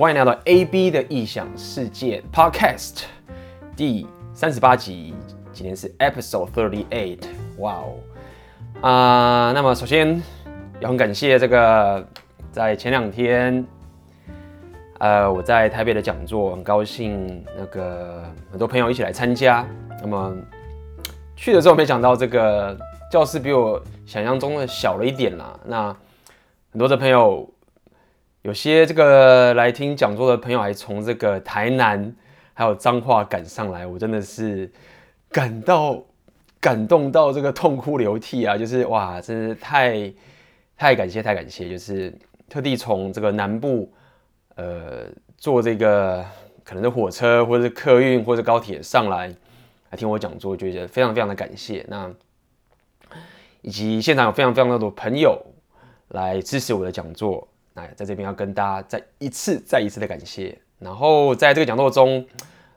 [0.00, 3.02] 欢迎来到 AB 的异想世界 Podcast
[3.76, 5.12] 第三十八集，
[5.52, 7.24] 今天是 Episode Thirty Eight，
[7.58, 7.98] 哇哦
[8.80, 9.52] 啊！
[9.54, 10.22] 那么首先
[10.80, 12.02] 也很感谢这个
[12.50, 13.62] 在前两天，
[15.00, 19.68] 呃，我在台北的讲座，很高兴那个很多朋友一起来参加。
[20.00, 20.34] 那么
[21.36, 22.74] 去的时候没想到这个
[23.12, 25.60] 教室比我想象中的小了一点啦。
[25.66, 25.94] 那
[26.72, 27.46] 很多的朋友。
[28.42, 32.14] 有些这个来听讲座的朋友还从这个台南
[32.54, 34.70] 还有彰化赶上来，我真的是
[35.30, 36.02] 感到
[36.58, 38.56] 感动到这个痛哭流涕啊！
[38.58, 40.10] 就是哇，真是太
[40.74, 42.10] 太感谢太感谢，就是
[42.48, 43.92] 特地从这个南部
[44.54, 45.04] 呃
[45.36, 46.24] 坐这个
[46.64, 49.28] 可能是火车或者是客运或者高铁上来
[49.90, 51.84] 来听我讲座，觉得非常非常的感谢。
[51.88, 52.10] 那
[53.60, 55.38] 以及现场有非常非常多的朋友
[56.08, 57.46] 来支持我的讲座。
[57.72, 60.58] 那，在这边要跟大家再一次、再一次的感谢。
[60.78, 62.24] 然后在这个讲座中，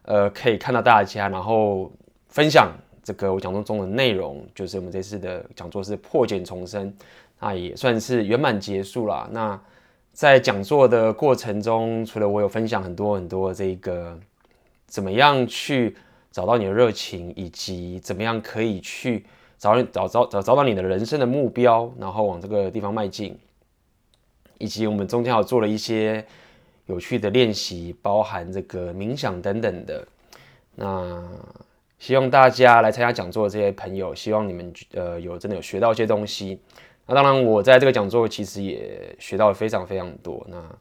[0.04, 1.92] 呃，可以看到大家，然后
[2.28, 6.94] 分享这个我讲座中的内容，就是我们这次的讲座是破茧重生，
[7.40, 9.28] 那也算是圆满结束了。
[9.32, 9.60] 那
[10.12, 14.20] 在讲座的过程中，除了我有分享很多很多这个
[14.86, 15.96] 怎么样去
[16.30, 19.26] 找到你的热情，以及怎么样可以去
[19.58, 23.36] 找找找找找到你的人生的目标，然后往这个地方迈进。
[24.64, 26.26] 以及我们中间有做了一些
[26.86, 30.08] 有趣的练习，包含这个冥想等等的。
[30.76, 31.22] 那
[32.00, 36.62] 希望大家来参加讲座的这些朋友，希望你们呃有真的有学到一些东西。
[37.06, 40.42] 那当然，我在这个讲座其实也学到了非常非常多。
[40.50, 40.78] 那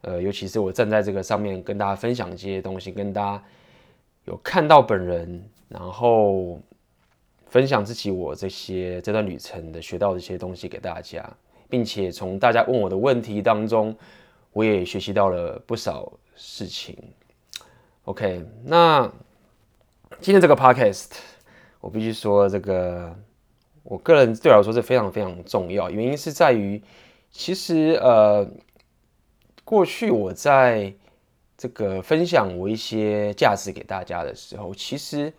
[0.00, 3.44] 呃，尤其是我站在这个上面跟大家分享这些东西，跟大家
[4.24, 6.58] 有看到本人，然后
[7.46, 11.24] 分享自己我这些这段旅程的学到的一些东西给大家。
[11.74, 13.96] 并且从大家问我的问题当中，
[14.52, 16.96] 我也学习到了不少事情。
[18.04, 19.12] OK，那
[20.20, 21.06] 今天这个 Podcast，
[21.80, 23.12] 我必须说，这个
[23.82, 25.90] 我个人对我来说是非常非常重要。
[25.90, 26.80] 原因是在于，
[27.32, 28.48] 其实呃，
[29.64, 30.94] 过去我在
[31.58, 35.32] 这个分享我一些价值给大家的时候，其实。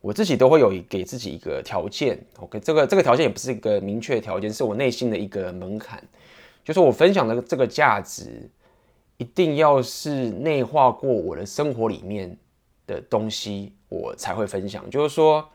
[0.00, 6.02] 我自己都会有给自己一个条件，OK，这个这个条件也不是一个明确条件，是我内心的一个门槛，
[6.64, 8.48] 就是我分享的这个价值
[9.18, 12.34] 一定要是内化过我的生活里面
[12.86, 14.88] 的东西，我才会分享。
[14.88, 15.46] 就是说，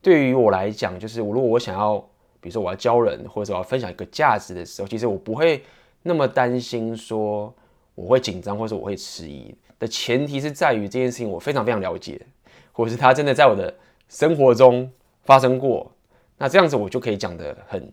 [0.00, 1.98] 对于我来讲，就是我如果我想要，
[2.40, 5.62] 比如说我要教人，或者我要分享一个价值的时候，其实我不会
[6.02, 7.54] 那么担心说
[7.94, 12.18] 我会紧张，或者我会迟疑的前提是在于这件事情我非常非常了解。
[12.76, 13.72] 或是他真的在我的
[14.08, 14.90] 生活中
[15.22, 15.92] 发生过，
[16.36, 17.90] 那这样子我就可以讲得很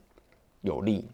[0.61, 1.07] 有力。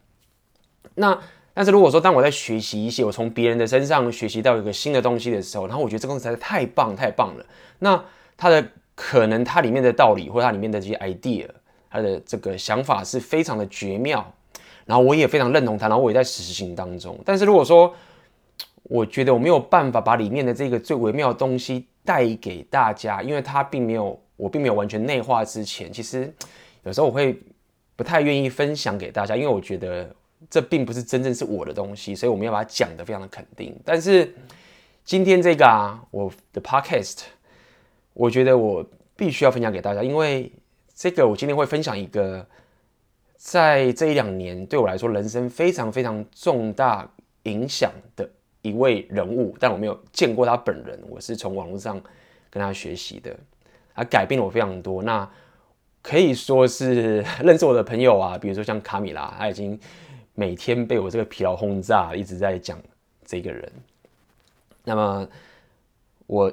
[0.95, 1.19] 那
[1.53, 7.45] 但是如果说当我在学习一些我从别人的身上学习到一个新的东西的时候，然后我觉得这东西实在太棒太棒了，
[7.79, 8.01] 那
[8.38, 11.47] 它的可能它里面的道理或者它里面的这些 idea，
[11.89, 14.33] 它的这个想法是非常的绝妙，
[14.85, 17.19] 然后我也非常认同它，然后我也在实行当中。
[17.25, 17.94] 但是如果说
[18.83, 21.85] 我觉得我没有办法把里面的这个最微妙的东西。
[22.07, 26.34] 带给大家，因为他并没有，我并没有完全内化之前，其实
[26.85, 27.38] 有时候我会
[27.97, 30.09] 不太愿意分享给大家，因为我觉得
[30.50, 33.78] 这并不是真正是我的东西，所以我们要把它讲得非常的肯定。
[33.84, 34.34] 但是
[35.03, 37.23] 今天这个啊，我的 podcast，
[38.13, 38.85] 我觉得我
[39.18, 40.50] 必须要分享给大家，因为
[40.95, 42.47] 这个我今天会分享一个
[43.35, 47.06] 在这一两年对我来说人生非常非常重大
[47.44, 48.29] 影响的。
[48.62, 52.01] 一位人物，但我没有见过他本人，我是从网络上
[52.50, 53.35] 跟他学习的，
[53.94, 55.01] 他改变了我非常多。
[55.03, 55.29] 那
[56.01, 59.79] 可以说是 认识我的朋友啊，比如说像卡米拉，他已经
[60.35, 62.79] 每天被我这个疲劳轰炸，一直在讲
[63.25, 63.72] 这个人。
[64.84, 65.28] 那么
[66.25, 66.51] 我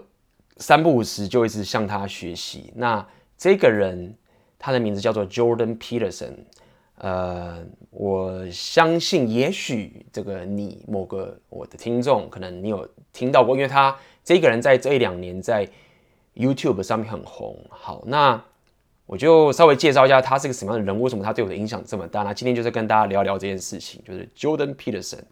[0.56, 2.72] 三不五时就一直向他学习。
[2.74, 4.14] 那这个人，
[4.58, 6.34] 他的名字叫做 Jordan Peterson。
[6.96, 7.60] 呃，
[7.90, 15.68] 我相信，也许这个你某个我的听众，可能你有听到过，因为他这个人在这一两年在
[16.36, 17.58] YouTube 上面很红。
[17.68, 18.40] 好，那
[19.06, 22.22] 我就稍微介绍一下他是个什么样的人，为什么他对我的影响这么大？
[22.22, 25.24] 那今天就是跟大家聊聊这件事情，就是 Jordan Peterson。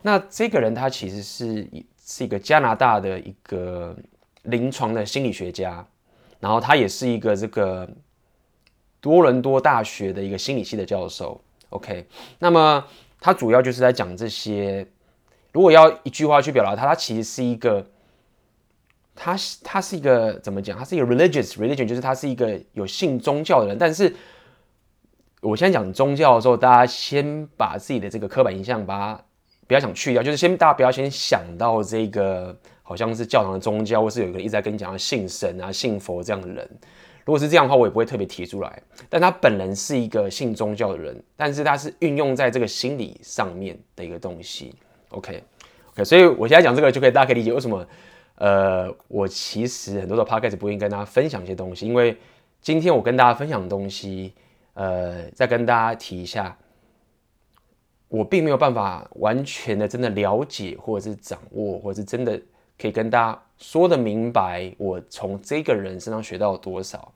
[0.00, 1.68] 那这个人他其实是
[2.02, 3.94] 是一个加拿大的一个
[4.44, 5.86] 临床的心理学家，
[6.40, 7.86] 然后他也是一个这个。
[9.00, 11.40] 多伦多大学的一个心理系的教授
[11.70, 12.06] ，OK，
[12.38, 12.84] 那么
[13.20, 14.86] 他主要就是在讲这些。
[15.52, 17.86] 如果要一句话去表达他，他其实是一个，
[19.14, 19.34] 他
[19.64, 20.76] 他是一个怎么讲？
[20.76, 23.78] 他是一个 religious religion，就是他是一个有信宗教的人。
[23.78, 24.14] 但是
[25.40, 29.24] 我现在讲宗教的时候，大家先把自己的这个刻板印象把它
[29.66, 36.70] 不要想去掉，就是先大家不要先想到这个好像是教堂的宗教，或是有一个人一直在跟你讲信神啊、信佛这样的人。
[37.26, 38.82] 如果是这样的话，我也不会特别提出来。
[39.10, 44.72] 但他本人是一个信宗教的人，但是他是运用在这个心理上面的一个东西。
[45.08, 47.84] OK，OK，所以我现在讲这个就可以，大家可以理解为什么，
[48.36, 52.16] 呃，我其实很多的 podcast 不会跟大家分享一些东西，因为
[52.60, 54.32] 今天我跟大家分享的东西，
[54.74, 56.56] 呃，再跟大家提一下，
[58.06, 62.40] 我并没有办法完全的真的了解，或者是掌握，或者是真的
[62.78, 67.12] 可以跟大家说的明白，我从这个人身上学到了多少。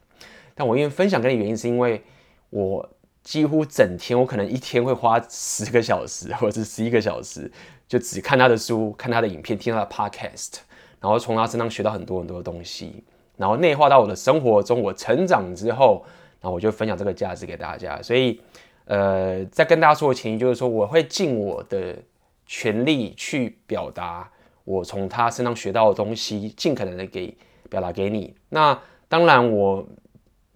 [0.60, 2.02] 但我因为分享给你原因，是因为
[2.50, 2.86] 我
[3.22, 7.50] 几乎整天，我可能一天会花十个小时或者是十一个小时，
[7.88, 10.58] 就只看他的书、看他的影片、听他的 podcast，
[11.00, 13.02] 然后从他身上学到很多很多的东西，
[13.38, 14.82] 然后内化到我的生活中。
[14.82, 16.04] 我成长之后，
[16.42, 18.02] 然后我就分享这个价值给大家。
[18.02, 18.38] 所以，
[18.84, 21.96] 呃，在跟大家说的前提就是说，我会尽我的
[22.44, 24.30] 全力去表达
[24.64, 27.34] 我从他身上学到的东西，尽可能的给
[27.70, 28.34] 表达给你。
[28.50, 28.78] 那
[29.08, 29.88] 当然我。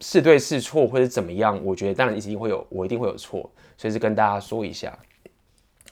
[0.01, 1.59] 是对是错，或者怎么样？
[1.65, 4.99] 我觉得当然一定会有，我一定会有错，所以是跟大家说一下。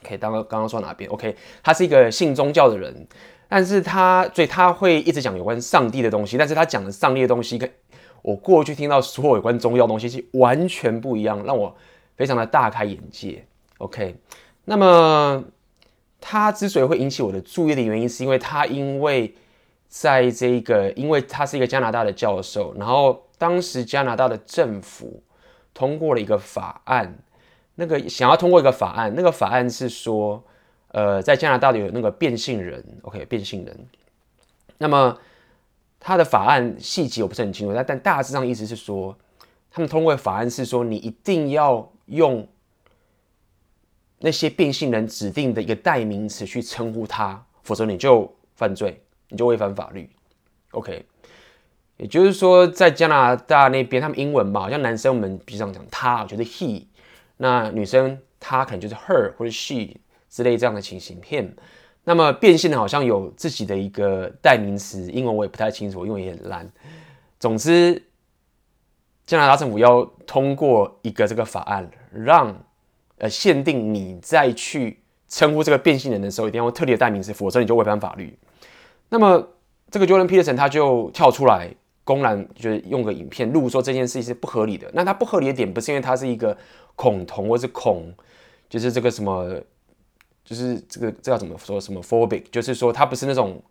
[0.05, 3.07] OK，刚刚刚刚说哪边？OK，他是一个信宗教的人，
[3.49, 7.71] 但是他所以他会一直讲有关上帝的东西，但是他讲的上帝的东西跟
[8.21, 11.75] 我过去听到所有有关宗教东西是完全不一样，让我
[12.17, 13.45] 非常的大开眼界。
[13.79, 14.17] OK，
[14.65, 15.43] 那么
[16.21, 19.33] 他之所以会引起我的注意的原因，是因为他因为
[19.89, 23.23] 在这个，因为他是一个加拿大的教授，然后。
[23.43, 25.21] 当时加拿大的政府
[25.75, 27.13] 通过了一个法案，
[27.75, 30.41] 那个想要通过一个法案，那个法案是说，
[30.93, 33.89] 呃，在加拿大有那个变性人，OK，变性人。
[34.79, 35.19] 那么
[35.99, 39.19] 他的法案细节我不是很清楚，但但大致上意思是说，
[39.73, 42.47] 他们通过法案是说，你一定要用
[44.21, 50.09] 那些变性人指定的一个代名词去称呼他，否则你就犯罪，你就违反法律
[50.71, 51.05] ，OK。
[52.03, 56.85] 也就是说，在加拿大那边，他们英文嘛，好像男生我们比常讲他，就是 he，
[57.37, 61.21] 那女生她可能就是 her 或者 she 之类这样的情形。
[61.21, 61.51] him，
[62.03, 66.69] 那么变性人好像有自己的一个代名词，英文我也不太清楚，因为也很烂。
[67.39, 68.03] 总之，
[69.25, 72.53] 加拿大政府要通过一个这个法案，让
[73.19, 78.37] 呃限定你再去称呼这个变性人的时候，一定要用特定的代名词，否则你就违反法律。
[79.09, 79.47] 那么
[79.89, 81.73] 这个 Jordan Peterson 他就跳出来。
[82.05, 84.91] 公然就是用个影片录说这件事情是不合理的。
[84.93, 86.57] 那他不合理的点不是因为他是一个
[86.97, 88.13] 恐同或是恐，
[88.69, 89.61] 就是这个什么，
[90.45, 93.63] 就是这个这要怎么说什么 phobic，就是说他不是那种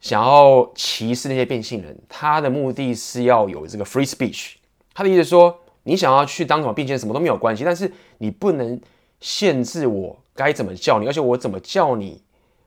[0.00, 1.98] 想要歧视那些变性人。
[2.08, 4.56] 他的目的是要有这个 free speech。
[4.92, 8.78] 他的意思说，你想要去当什么变性人什么都没有关系，但是你不能
[9.20, 12.22] 限制我该怎么叫你，而且我怎么叫你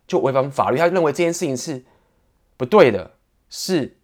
[0.07, 0.77] 就违反法律。
[0.77, 1.83] 他认为这件事情是
[2.57, 3.11] 不对的，
[3.49, 3.95] 是。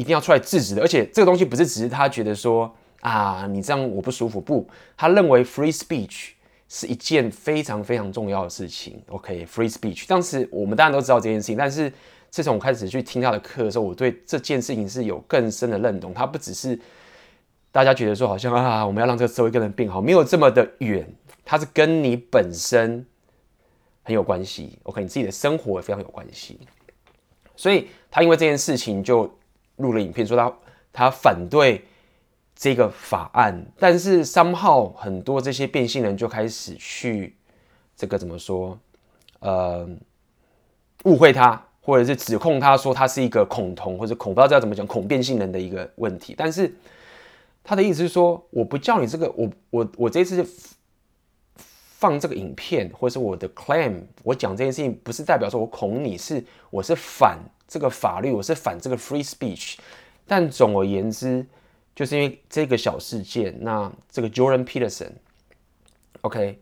[0.00, 4.66] 一定要出来制止的，而且这个东西不是只是他觉得说啊，你这样我不舒服，不，
[4.96, 6.30] 他认为 free speech
[6.68, 9.02] 是一件非常非常重要的事情。
[9.08, 11.92] OK，free speech，当时我们当然都知道这件事情，但是
[12.30, 16.14] 自从我开始去听他的课的时候，我对这件事情是有更深的认同。
[16.14, 16.78] 他不只是
[17.70, 21.06] 大家觉得说好像啊，我们要让这个社会更能变好，没有这么的远，
[21.44, 23.04] 他是跟你本身
[24.02, 24.78] 很有关系。
[24.84, 26.58] OK，你自己的生活也非常有关系，
[27.54, 29.30] 所以他因为这件事情就。
[29.80, 30.52] 录了影片说他
[30.92, 31.84] 他反对
[32.54, 37.34] 这个法案，但是 somehow 很多这些变性人就开始去
[37.96, 38.78] 这个怎么说，
[39.38, 39.88] 呃，
[41.04, 46.34] 误会他，或者是指控他说他是一个恐同或者恐不知道这要怎么讲恐变性人的一个问题。
[46.36, 46.70] 但是
[47.64, 50.46] 他的意思是说，我不叫你这个，我我我这次
[51.56, 57.38] 放这个影片或者是我的 claim，我讲这件事情不是代表说我恐你，是我是反。
[57.70, 59.76] 这个法律，我是反这个 free speech，
[60.26, 61.46] 但总而言之，
[61.94, 66.58] 就是因为这个小事件，那这个 Jordan Peterson，OK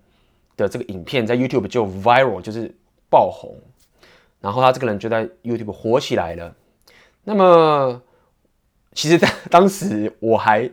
[0.55, 2.71] 的这个影片在 YouTube 就 viral，就是
[3.09, 3.59] 爆红，
[4.39, 6.55] 然后他这个人就在 YouTube 火起来了。
[7.25, 8.03] 那么，
[8.93, 10.71] 其实当当时我还，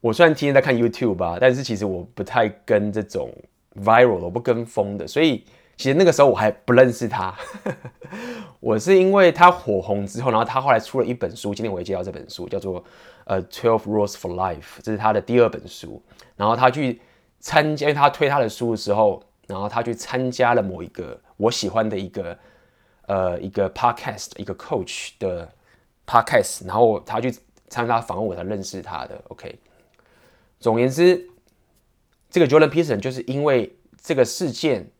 [0.00, 3.32] 我虽然天天在看 YouTube 吧，但是其实我不太跟这种
[3.76, 5.44] viral，我不跟风的，所以。
[5.78, 7.32] 其实那个时候我还不认识他，
[8.58, 12.82] 我是因为他火红之后，然后他后来出了一本书，今天我会介绍这本书，叫做
[13.26, 16.02] 《呃 Twelve Rules for Life》，这是他的第二本书。
[16.34, 17.00] 然后他去
[17.38, 22.36] 参加，因为他推他的书的时候，然后他去参加了某一个我喜欢的一个
[23.06, 25.48] 呃一个 podcast，一个 coach 的
[26.04, 27.32] podcast，然后他去
[27.68, 29.22] 参加访问我才认识他的。
[29.28, 29.56] OK，
[30.58, 31.24] 总而言之，
[32.28, 34.90] 这个 Jordan Peterson 就是因为这个事件。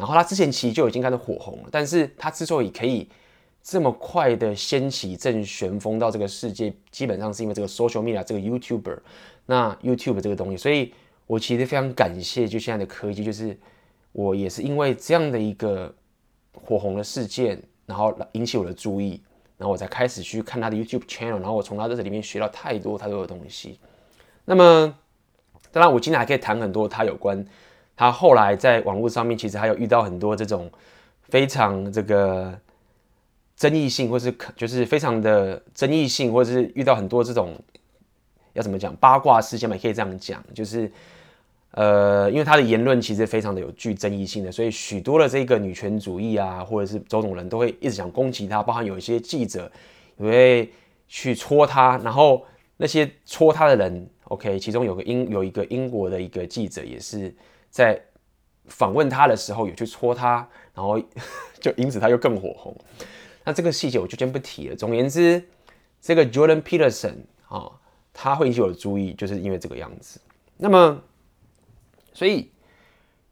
[0.00, 3.06] 然后他之前其实就已经开始火红了，但是他之所以可以
[3.62, 8.98] 这么快的掀起正旋风到这个世界，基本上是因为这个 social media 这个 YouTuber，
[9.44, 10.94] 那 YouTube 这个东西，所以
[11.26, 13.54] 我其实非常感谢就现在的科技，就是
[14.12, 15.94] 我也是因为这样的一个
[16.54, 19.22] 火红的事件，然后引起我的注意，
[19.58, 23.78] 然后我才开始去看他的 YouTube channel，然后我从他这里面学到太多太多的东西。
[24.46, 24.94] 那么，
[25.70, 27.46] 当然我今天还可以谈很多他有关。
[28.00, 30.70] 他后来在网络上面，其实还有遇到很多这种
[31.28, 32.58] 非常这个
[33.54, 37.54] 争议性，或是就是非常的争议性，或者是遇到很多这种
[38.54, 40.90] 要怎么讲八卦事件嘛，也可以这样讲，就是
[41.72, 49.70] 呃，因为他的言论其实非常的有具争议性的，所以许多的这个女权主义啊，或者是种种人都会一直想攻击他，包含有一些记者
[50.16, 50.72] 也会
[51.06, 52.46] 去戳他，然后
[52.78, 57.30] 那些戳他的人，OK，其中有个英有一个英国的一个记者也是。
[57.70, 58.00] 在
[58.66, 61.00] 访问他的时候，有去戳他，然后
[61.60, 62.76] 就因此他又更火红。
[63.44, 64.76] 那这个细节我就先不提了。
[64.76, 65.42] 总而言之，
[66.00, 67.14] 这个 Jordan Peterson
[67.48, 67.70] 啊，
[68.12, 70.20] 他会引起我的注意，就是因为这个样子。
[70.56, 71.02] 那么，
[72.12, 72.50] 所以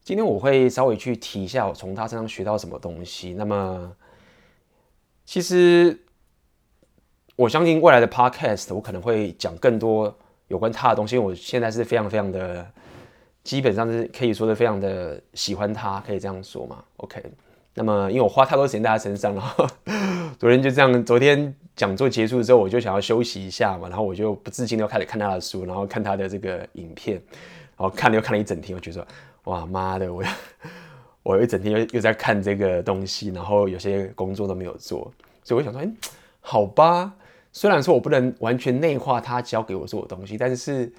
[0.02, 3.35] 今天我会稍微去提一下我从他身上学到什么东西。
[3.35, 3.95] 那么，
[5.25, 6.00] 其实
[7.37, 10.16] 我相信未来的 Podcast 我可能会讲更多
[10.47, 11.16] 有关他的东西。
[11.16, 12.73] 因为我现在是非常非常的。
[13.45, 17.23] 基本上是可以说的非常的喜欢他，可以这样说嘛？OK，
[17.75, 19.42] 那么因为我花太多时间在他身上了，
[20.38, 27.14] 昨天就这样，昨天讲座结束之后，我就想要休息一下嘛，然后我就不自禁的开始看他的书，然后看他的这个影片，
[27.76, 29.07] 然后看了又看了一整天，我觉得说
[29.45, 30.23] 哇妈的，我
[31.23, 35.11] 我一整天又又在看这个东西，然后有些工作都没有做，
[35.42, 35.90] 所以我想说，哎，
[36.40, 37.14] 好吧，
[37.52, 40.92] 虽然说我不能完全内化他教给我做的东西，但是。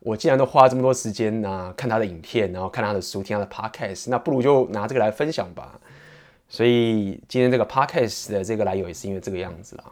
[0.00, 5.78] 我既然都花了这么多时间啊，看他的影片，然后看他的书，听他的 podcast，那不如就拿这个来分享吧。
[6.48, 9.84] 所以今天这个 podcast 的这个来由也是因为这个样子啦。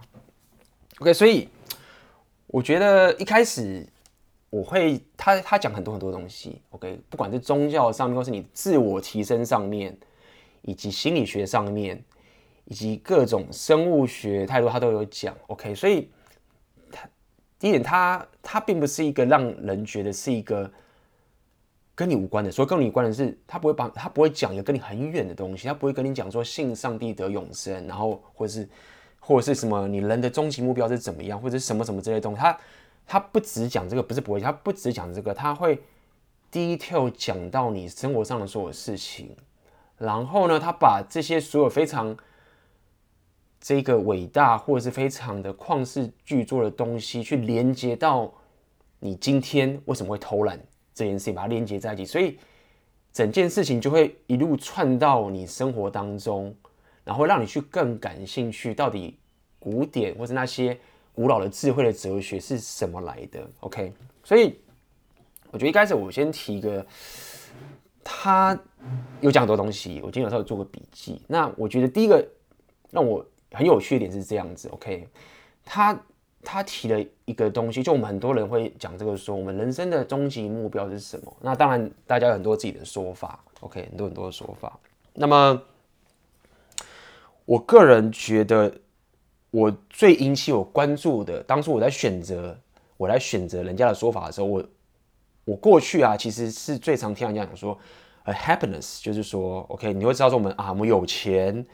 [1.01, 1.49] OK，所以
[2.47, 3.85] 我觉得一开始
[4.49, 6.63] 我会他他讲很多很多东西。
[6.71, 9.97] OK，不管是宗教上面，或是你自我提升上面，
[10.63, 12.01] 以及心理学上面，
[12.67, 15.35] 以及各种生物学态度，他都有讲。
[15.49, 16.09] OK，所以。
[17.59, 20.71] 第一点，他他并不是一个让人觉得是一个
[21.95, 28.69] 跟你无关的，所以跟你无关的是，他不会把他不会讲一个跟你很远的东西，他不会跟你讲说信上帝得永生，然后或者是
[29.19, 32.59] 或者是什么你人的终极目标是怎么样，或者什么什么这些东西，他
[33.07, 35.81] 他不只讲这个，不是不会，他不只讲这个，他会
[36.53, 39.35] detail 讲到你生活上的所有事情，
[39.97, 42.17] 然后呢，他把这些所有非常。
[43.67, 48.33] 这个伟大或者是非常的旷世巨作的东西，去连接到
[49.01, 50.57] 你今天为什么会偷懒
[50.95, 52.39] 这件事情，把它连接在一起，所以
[53.13, 56.55] 整件事情就会一路串到你生活当中，
[57.03, 59.19] 然后让你去更感兴趣，到底
[59.59, 60.79] 古典或是那些
[61.13, 63.93] 古老的智慧的哲学是什么来的？OK，
[64.23, 64.61] 所以
[65.51, 66.87] 我觉得一开始我先提一个，
[68.05, 68.57] 他
[69.21, 71.21] 有讲很多东西，我今天有稍微做个笔记。
[71.27, 72.25] 那我觉得第一个
[72.93, 75.09] 让我很有趣一点是这样子，OK，
[75.65, 75.99] 他
[76.43, 81.37] 他提了一个东西，就我们很多人会讲这个说，我们人生的终极目标是什么？
[81.41, 84.79] 那当然，大家有很多自己的说法，OK，很多很多的说法。
[85.15, 85.61] 那么，
[87.45, 88.73] 我个人觉得，
[89.51, 92.57] 我最引起我关注的，当初我在选择，
[92.97, 94.65] 我来选择人家的说法的时候，我
[95.47, 97.79] 我过去啊，其实是最常听人家讲说，
[98.25, 101.67] 呃，happiness，就是说，OK，你会知道说我们啊，我们有钱。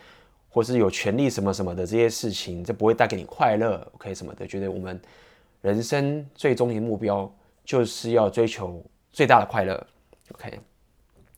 [0.54, 4.47] 或是有权利什么什么的这些事情，这不会带给你快乐，OK 什么的。
[4.47, 5.00] 觉得我们
[5.62, 9.87] 人生最终的目标就是要追求最大的快乐
[10.35, 10.61] ，OK。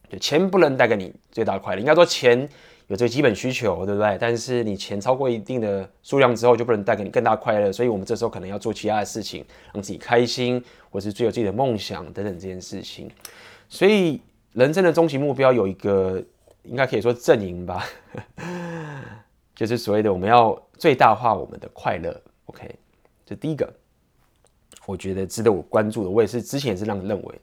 [0.09, 2.37] 对钱不能带给你最大的快乐，应该说钱
[2.89, 4.19] 有这个基本需求，对不对？
[4.21, 7.71] 但是你钱超过一定的数量之后，就不能带给你更大的快乐。
[7.73, 13.09] 所以我们这时候可能要做其他的事情，让自己开心，或是追求自己的梦想等等这件事情。
[13.69, 14.21] 所以
[14.55, 16.21] 人生的终极目标有一个。
[16.65, 17.85] 应该可以说阵营吧，
[19.55, 22.21] 就是所谓的我们要最大化我们的快乐。
[22.47, 22.69] OK，
[23.25, 23.73] 这第一个，
[24.87, 27.41] 我觉得值得我关注的，我也是之前也是这样认为。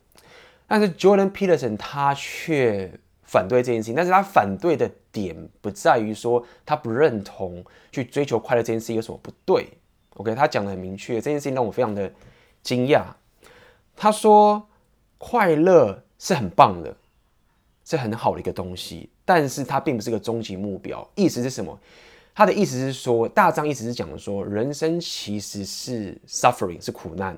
[0.68, 2.92] 但是 Jordan Peterson 他却
[3.24, 9.68] 反对这件事情，但是他反对的点不在于说他不认同去追求快乐这件事情有什么不对。
[10.16, 12.12] OK，他讲的很明确，这件事情让我非常的
[12.62, 13.04] 惊讶。
[13.96, 14.68] 他说
[15.18, 16.96] 快乐是很棒的。
[17.92, 21.06] 是很好的一个东西，但是它并不是个终极目标。
[21.16, 21.78] 意思是什么？
[22.34, 27.38] 他的意思是说，大章意思是讲说，人生其实是 suffering，是苦难，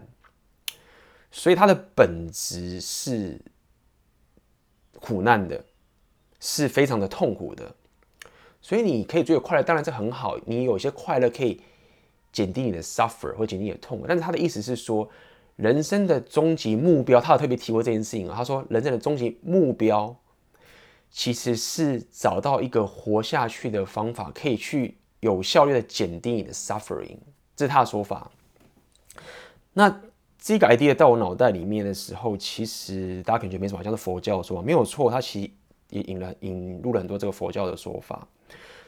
[1.31, 3.41] 所以它的本质是
[4.99, 5.65] 苦难的，
[6.39, 7.73] 是非常的痛苦的。
[8.61, 10.37] 所以你可以追求快乐，当然这很好。
[10.45, 11.59] 你有一些快乐可以
[12.31, 14.05] 减低你的 suffer 或减低你的痛苦。
[14.07, 15.09] 但是他的意思是说，
[15.55, 18.35] 人生的终极目标，他有特别提过这件事情啊。
[18.37, 20.15] 他说，人生的终极目标
[21.13, 27.19] 其实是找到一个活下去的方法，可以去有效率的减低你的 suffering。
[27.55, 28.31] 这是他的说法。
[29.73, 30.01] 那
[30.39, 35.11] 这个 idea 到我脑袋里面的时候，其实大家感觉没什么，像是佛教说，没有错。
[35.11, 35.51] 他其实
[35.91, 38.27] 也引了引入了很多这个佛教的说法。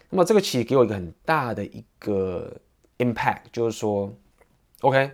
[0.10, 2.52] 那么这个其实给我一个很大的一个
[2.98, 4.12] impact，就是说
[4.82, 5.12] ，OK，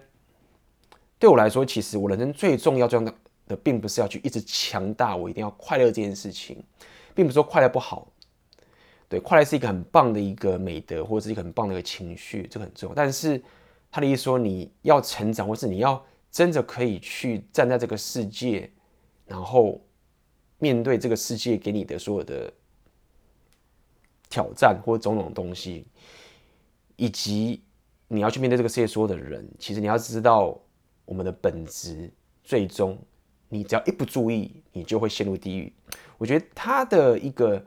[1.19, 3.13] 对我来说，其实我人生最重要、重要
[3.47, 6.63] 的，并不是要去一直强大我一定要快乐这件事情，
[7.15, 8.11] 并不是说快乐不好，
[9.07, 12.95] 对，快乐是一个很棒的一个美德，或者是一个很棒的一个情绪，这个很重要。
[12.95, 13.41] 但是
[13.91, 18.69] 他的意思说，你要成长，或是你要真的可以去站在这个世界，
[19.25, 19.79] 然后
[20.59, 22.53] 面对这个世界给你的所有的。
[24.33, 25.85] 挑战或种种东西，
[26.95, 27.61] 以及
[28.07, 30.57] 你要去面对这个世界所有的人，其实你要知道
[31.03, 32.09] 我们的本质，
[32.41, 32.97] 最终
[33.49, 35.73] 你只要一不注意，你就会陷入地狱。
[36.21, 37.59] 我觉得他的一个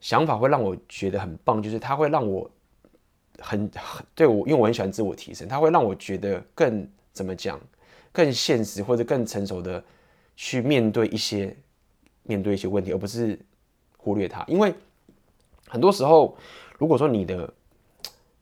[0.00, 2.50] 想法会让我觉得很棒，就是他会让我
[3.38, 7.60] 很很对我，因为我很喜欢自我提升，他会让我觉得更怎么讲，
[8.10, 9.80] 更现实或者更成熟的
[10.34, 11.56] 去面对一些
[12.24, 13.38] 面对一些问题，而不是
[13.96, 14.74] 忽略它，因为。
[15.68, 16.36] 很多时候，
[16.78, 17.52] 如果说你的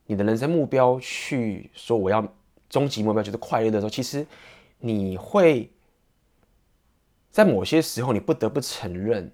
[0.05, 2.23] 你的人生目标去说我要
[2.69, 4.23] 终极目标就是快乐的时候，其实
[4.77, 5.67] 你会
[7.35, 9.29] 在某些时候你不得不承认，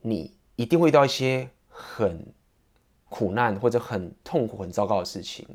[0.00, 2.26] 你一定会遇到一些很
[3.08, 5.46] 苦难或者很痛苦、很糟糕的事情。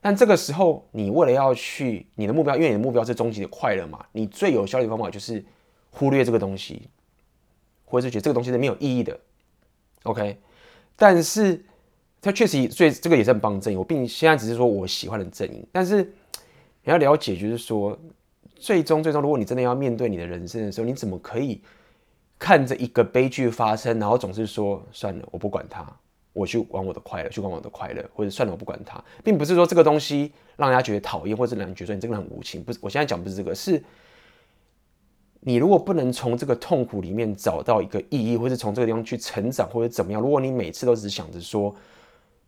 [0.00, 5.44] 但这个时候，你为了要去你的目标，因为你的目标是终极的快乐嘛，你最有效率的方法就是
[5.92, 6.88] 忽略这个东西，
[7.84, 9.16] 或者是觉得这个东西是没有意义的。
[10.02, 10.40] OK。
[10.96, 11.64] 但是，
[12.20, 13.78] 他确实所以这个也是很棒的阵营。
[13.78, 15.64] 我并现在只是说我喜欢的阵营。
[15.70, 16.02] 但是
[16.82, 17.96] 你要了解，就是说，
[18.64, 21.60] 最终最终，如果你真的要面对你的人生的时候，你怎么可以
[22.38, 25.86] 看着一个悲剧发生，然后总是说算了，我不管它，
[26.32, 32.64] 我去玩我的快乐，去玩我的快乐，或者算了，我不管它，并不是说这个东西让人家觉得讨厌，或者让人觉得你这个人很无情。
[32.64, 33.82] 不是，我现在讲不是这个，是。
[35.40, 41.76] 你如果不能从这个痛苦里面找到一个意义，或是从这个地方去成长，或者怎么样，如果你每次都只想着说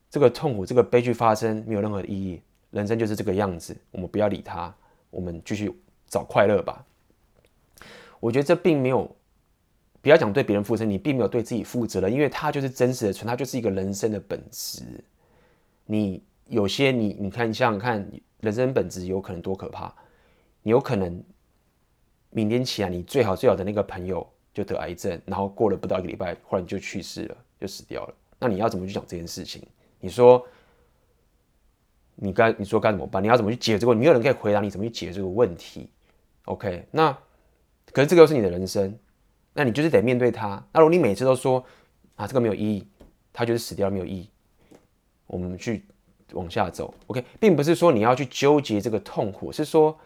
[0.09, 4.75] 这个痛苦、这个悲剧发生没有任何意义，人生就是这个样子，我们不要理它，
[5.11, 5.71] 我们继续
[6.09, 6.85] 找快乐吧。
[8.21, 9.17] 我觉得这并没有，
[10.01, 14.83] 不要讲对别人负责，你并没有对自己负责了，因为它就是真实的存，它就是一个人生的本质。
[15.85, 19.95] 你有些你你看，你想想看，人生本质有可能多可怕，
[20.63, 21.23] 你有可能。
[22.31, 28.15] 明天起来，你最好最好的那个朋友就得癌症，然后过了不到一个礼拜，忽然就去世了，就死掉了。
[28.39, 29.63] 那你要怎么去讲这件事情？
[30.01, 30.47] 你说
[32.15, 33.23] 你该你说该怎么办？
[33.23, 34.01] 你要怎么去解这个问题？
[34.01, 35.89] 没有人可以回答你怎么去解这个问题。
[36.47, 37.17] OK，那
[37.93, 38.99] 可是这个又是你的人生，
[39.53, 40.61] 那你就是得面对它。
[40.73, 41.65] 那如果你每次都说
[42.17, 42.89] 啊这个没有意义，
[43.33, 44.31] 它就是死掉没有意义，
[45.27, 45.85] 我们去
[46.33, 46.93] 往下走。
[47.09, 49.97] OK，并不是说你要去纠结这个痛苦，是说。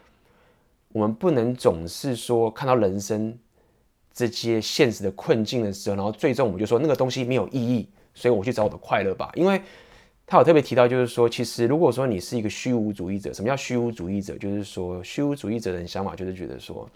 [0.93, 3.39] 我们不能总是说看到人生
[4.11, 9.31] 这些现实的困境的时候，然后最终我们就说那个东西没有意义，所以我去找我的快乐吧。
[9.35, 9.61] 因为
[10.31, 14.33] 他有特别提到，就是说，其实如果说你是一个虚无主义者，什么叫虚无主义者？
[14.37, 16.89] 就是说，虚无主义者的想法就是觉得说，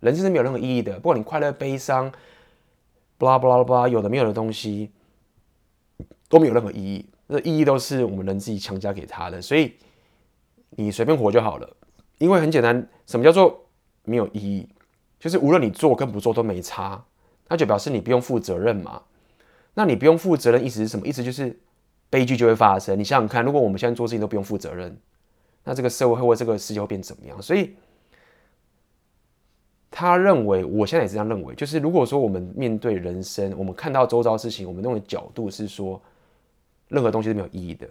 [0.00, 2.12] 人生是没有任何意义的，不管你快乐、悲伤，
[3.16, 4.90] 巴拉巴拉巴拉，有的没有的东西
[6.28, 9.72] 都没有任何意义，那意义都是我们人自己强加给他的，所以
[10.68, 11.76] 你随便活就好了。
[12.18, 13.64] 因为很简单，什么叫做
[14.02, 14.68] 没有意义？
[15.18, 17.02] 就是无论你做跟不做都没差，
[17.48, 19.00] 那就表示你不用负责任嘛。
[19.72, 21.06] 那你不用负责任，意思是什么？
[21.06, 21.58] 意思就是
[22.14, 22.96] 悲剧就会发生。
[22.96, 24.96] 你想想看，如果我们现在做事情都不用负责任，
[25.64, 27.42] 那这个社会或这个世界会变怎么样？
[27.42, 27.74] 所以
[29.90, 36.00] 他认为，我现在也是这样认为，就是如果说我们面对人生，我们看到周遭事情，我们那种角度是说，
[36.86, 37.88] 任何东西是没有意义的。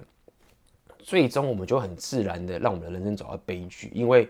[0.99, 4.29] 最终，我们就很自然的让我们的人生走到悲剧，因为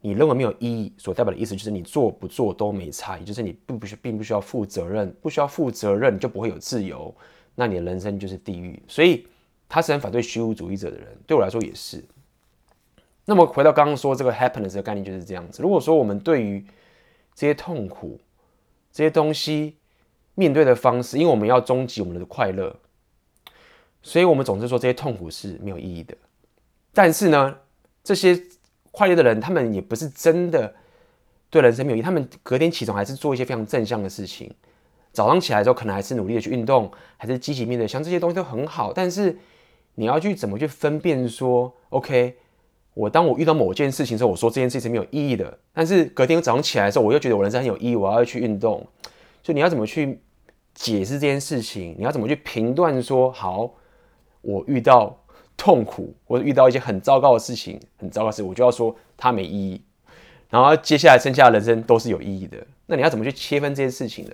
[0.00, 7.14] 你认为没有意义，所代表的意思就是你做不做都没差，也就是你并不需并不需要负责任，不需要负责任，你就不会有自由，
[7.54, 8.82] 那你的人生就是地狱。
[8.88, 9.26] 所以
[9.68, 12.04] 他是很反对虚无主义者的人，对我来说也是。
[13.24, 15.62] 那么回到刚刚说这个 happiness 的概念就是这样子。
[15.62, 16.64] 如果说我们对于
[17.34, 18.20] 这些痛苦、
[18.92, 19.76] 这些东西
[20.34, 22.76] 面对的方式，因为我们要终极我们的快乐。
[24.02, 26.14] 所以，我们总是说这些痛苦是没有意义的。
[26.92, 27.56] 但是呢，
[28.02, 28.38] 这些
[28.90, 30.74] 快乐的人，他们也不是真的
[31.48, 32.02] 对人生没有意义。
[32.02, 34.54] 他们隔天起床还是做一些非常正向的事情，
[35.14, 38.92] 早上起来之后，可能还是努力的去运动，还是积极面对，像这些东西都很好。
[38.92, 39.38] 但是
[39.94, 42.36] 你要去怎么去分辨说，OK，
[42.94, 45.56] 我当我遇到某件事情的时候，我说这件事情是没有意义的。
[45.72, 48.86] 但是隔天早上起来的时候，我又觉得我人生很有意义，我要去运动。
[49.42, 50.20] 就你要怎么去
[50.74, 51.94] 解释这件事情？
[51.96, 53.70] 你要怎么去评断说，好，
[54.40, 55.16] 我遇到
[55.56, 59.80] 痛苦，或者遇到一些很糟糕的事情，很糟糕的事，我就要说它没意义。
[60.50, 62.56] 然后接下来剩下的人生都是有意义的。
[62.86, 64.32] 那你要怎么去切分这件事情呢？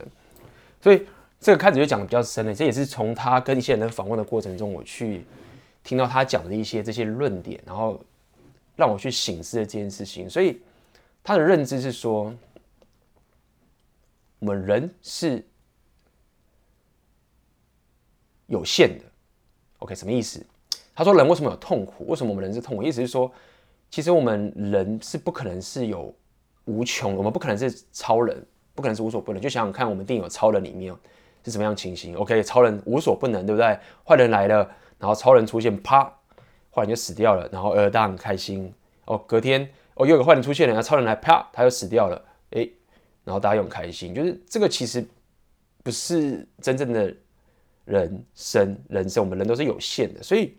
[0.80, 1.06] 所以
[1.38, 5.24] 这个开始就讲的比较深了，这也是从他跟一些人访问的过程中，我去
[5.82, 8.02] 听到他讲的一些这些论点，然后
[8.76, 10.28] 让我去醒思了这件事情。
[10.28, 10.60] 所以
[11.22, 12.34] 他的认知是说，
[14.38, 15.44] 我们人是
[18.46, 19.04] 有限的。
[19.78, 20.44] OK，什么意思？
[20.94, 22.06] 他说人为什么有痛苦？
[22.06, 22.82] 为什么我们人是痛苦？
[22.82, 23.30] 意思是说，
[23.90, 26.14] 其实我们人是不可能是有
[26.66, 28.46] 无穷，我们不可能是超人。
[28.74, 30.94] 不可能是无所不能，就想想看，我们电影有超人里面
[31.44, 33.78] 是什么样情形？OK，超人无所不能，对不对？
[34.06, 36.04] 坏人来了，然后超人出现，啪，
[36.70, 38.72] 坏人就死掉了，然后呃，大家很开心
[39.06, 39.18] 哦。
[39.26, 42.68] 隔天哦，又有个坏人出现了，然后超人来，啪，他又死掉了，哎，
[43.24, 44.14] 然后大家又很开心。
[44.14, 45.06] 就是这个其实
[45.83, 47.14] 不是真正的
[47.85, 50.56] 人生，人生我们人都是有限的，所以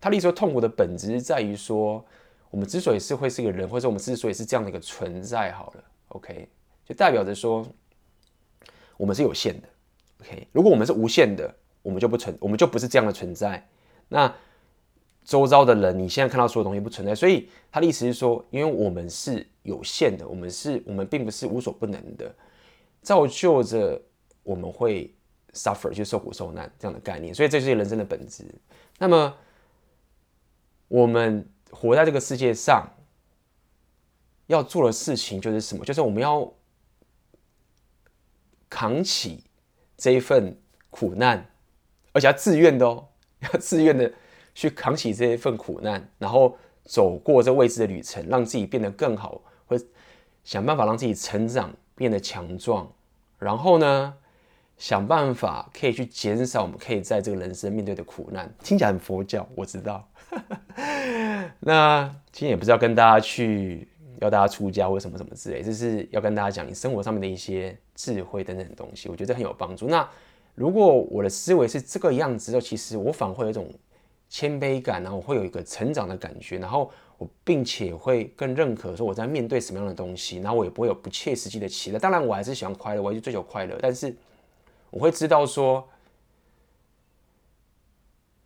[0.00, 2.04] 他的意思说，痛苦的本质在于说，
[2.50, 6.48] 我们之所以是会是一个人，或者我们之所以是这样的一个存在，好了，OK。
[6.86, 7.66] 就代表着说，
[8.96, 9.68] 我们是有限的
[10.20, 10.46] ，OK？
[10.52, 13.68] 如果我们是无限的，我们就不存，我们就不是这样的存在。
[14.08, 14.32] 那
[15.24, 22.32] 周遭的人，你现在看到所有东西不存在，所以他的意思是说，因为我们是有限的，我们是，我们并不是无所不能的，
[23.02, 24.00] 造就着
[24.44, 25.12] 我们会
[25.52, 27.34] suffer，就受苦受难这样的概念。
[27.34, 28.44] 所以这就是人生的本质。
[28.98, 29.36] 那么
[30.86, 32.88] 我们活在这个世界上，
[34.46, 35.84] 要做的事情就是什么？
[35.84, 36.50] 就是我们要。
[38.78, 39.42] 扛起
[39.96, 40.54] 这一份
[40.90, 41.42] 苦难，
[42.12, 43.08] 而且要自愿的哦，
[43.40, 44.12] 要自愿的
[44.54, 49.80] 去扛起这一份苦难，然后走过这未知的旅程，让自己变得更好，或
[50.44, 52.86] 想办法让自己成长，变得强壮，
[53.38, 54.12] 然后呢，
[54.76, 58.54] 想办法可以去减少我们可以在这个人生面对的苦难。
[58.62, 60.06] 听起来很佛教，我知道。
[61.60, 63.88] 那今天也不是要跟大家去。
[64.22, 69.88] 要大家出家或什么什么之类，就是要跟大家讲你生活上面的一些智慧等等东西，我觉得很有帮助。
[69.88, 70.08] 那
[70.54, 73.68] 如果我的思维是这个样子的，其实我反而会有一种
[74.28, 81.98] 谦卑感，然后我会有一个成长的感觉，然后我并且会更认可说我在面对什么样的东西，然后我也不会有不切实际的期待。
[81.98, 84.14] 当然，我还是喜欢快乐，我还是追求快乐，但是
[84.90, 85.88] 我会知道说，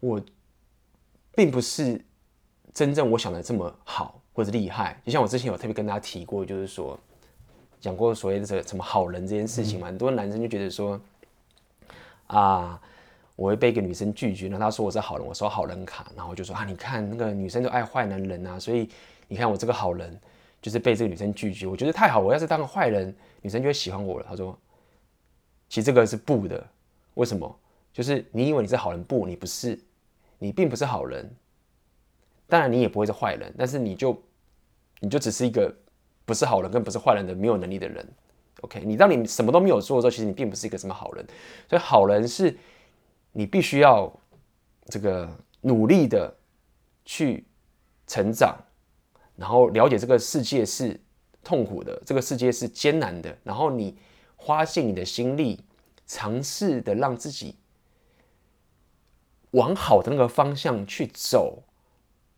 [0.01, 0.23] 我
[1.35, 2.03] 并不是
[2.73, 4.17] 真正我想的这么好。
[4.33, 6.99] 或者厉害，就像我之前有特别跟大家提过，就是说
[7.81, 11.01] 讲过所谓的这个什么好人这件事情嘛，很多男生就觉得说
[12.27, 12.81] 啊，
[13.37, 18.88] 我会被一个女生拒绝，然后他说我是好人，我收好人卡，然后就说啊，你看那个女生都爱坏男人啊，所以
[19.27, 20.21] 你看我这个好人
[20.61, 24.27] 就是被这个女生拒绝，我觉得太好，我要是当个坏人，女生就会喜欢我了。
[24.29, 24.57] 他说，
[25.69, 26.66] 其实这个是不的，
[27.14, 27.59] 为什么？
[27.93, 29.79] 就是你以为你是好人，不，你不是，
[30.38, 31.29] 你并不是好人，
[32.47, 34.21] 当然你也不会是坏人，但是你就。
[35.03, 35.75] 你就只是一个
[36.31, 38.09] 不是好人跟不是坏人的没有能力的人
[38.61, 38.85] ，OK？
[38.85, 41.27] 你当你什么都没有做的时候，其实你并不是一个什么好人。
[41.69, 42.57] 所以好人是
[43.33, 44.09] 你必须要
[44.87, 45.29] 这个
[45.62, 46.33] 努力的
[47.05, 47.45] 去
[48.07, 48.57] 成长，
[49.35, 51.01] 然后了解这个世界是
[51.43, 53.99] 痛苦的，这个世界是艰难的，然后你
[54.37, 55.64] 花尽你的心力，
[56.07, 57.57] 尝试的让自己
[59.51, 61.64] 往好的那个方向去走，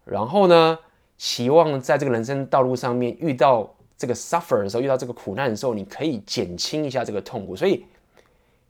[0.07, 0.79] 然后呢，
[1.19, 7.55] 期望在这个人生道路上面遇到这个 suffer 的时候，遇到这个苦难的时候，你可以减轻一下这个痛苦。
[7.55, 7.87] 所以，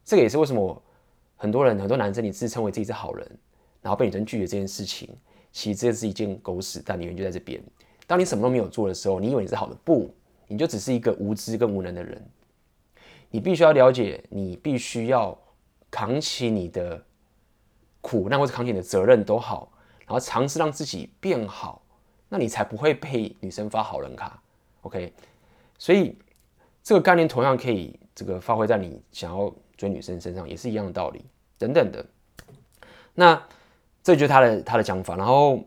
[0.05, 0.83] 这个也是为什么
[1.37, 3.39] 很多人、很多男生，你自称为自己是好人，
[3.81, 5.09] 然后被女生拒绝这件事情，
[5.51, 7.59] 其实这是一件狗屎，但你原因就在这边。
[8.07, 10.15] 当你什么都没有做的时候，你以为你是好的，不，
[10.47, 12.23] 你就只是一个无知跟无能的人。
[13.31, 15.35] 你必须要了解，你必须要
[15.91, 17.03] 扛起你的
[18.03, 21.81] 苦难，或者扛起你的责任都好，然后尝试让自己变好。
[22.29, 24.42] 那你才不会被女生发好人卡
[24.83, 25.13] ，OK？
[25.79, 26.17] 所以
[26.83, 31.25] 这个概念同样可以这个发挥在你想要追女生身上，也是一样的道理，
[31.59, 32.05] 等等的。
[33.15, 33.43] 那
[34.03, 35.63] 这就是他的他的讲法，然后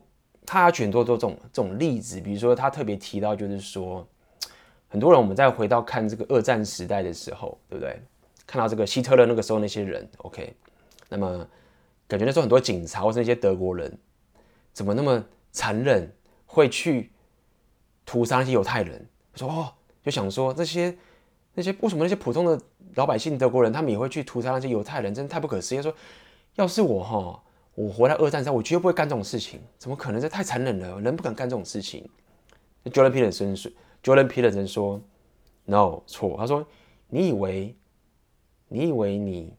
[0.45, 4.08] 他举很多多这种这种例子，比如说他特别提到，就是说
[4.88, 8.01] 很多人我们再回到看这个二战时代的时候，对不对？
[8.47, 10.56] 看到这个希特勒那个时候那些人，OK？
[11.10, 11.47] 那么
[12.08, 13.97] 感觉那时候很多警察或是那些德国人
[14.71, 16.12] 怎么那么残忍？
[16.45, 17.12] 会去
[18.06, 20.96] 屠杀那些犹太人，说哦，就想说这些
[21.54, 22.60] 那些为什么那些普通的
[22.96, 25.82] 老百姓德国人，他们也会去屠杀那些犹太人，真的太不可思议。
[25.82, 25.94] 说
[26.56, 30.22] 要是我哈，我活在二战时，我绝对不会干这种事情，怎么可能？
[30.22, 32.08] 这太残忍了，人不敢干这种事情。
[32.86, 33.72] Jordan Peterson 说
[34.04, 35.02] ，Jordan Peterson 说
[35.65, 36.65] ，No 错，他说
[37.10, 37.76] 你以为
[38.68, 39.54] 你以为你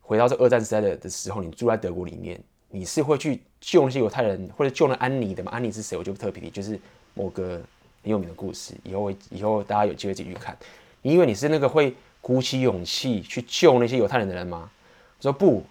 [0.00, 5.50] 回到这二战时代的的时候，你住在德国里面，你是会去救那些犹太人或者救那安妮的吗？
[5.52, 5.96] 安妮是谁？
[5.96, 6.78] 我就不特别提，就是
[7.18, 7.60] 某个
[8.02, 10.56] 很有名的故事，以后以后大家有机会自己去看。
[11.02, 14.70] 你以为你是那个会鼓起勇气去救那些犹太人的人吗？
[15.18, 15.64] 我说不，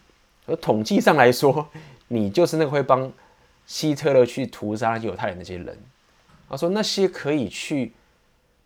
[0.46, 1.66] 而统计上来说，
[2.10, 3.10] 你就是那个会帮
[3.66, 5.78] 希特勒去屠杀犹太人那些人。
[6.50, 7.92] 他说：“那些可以去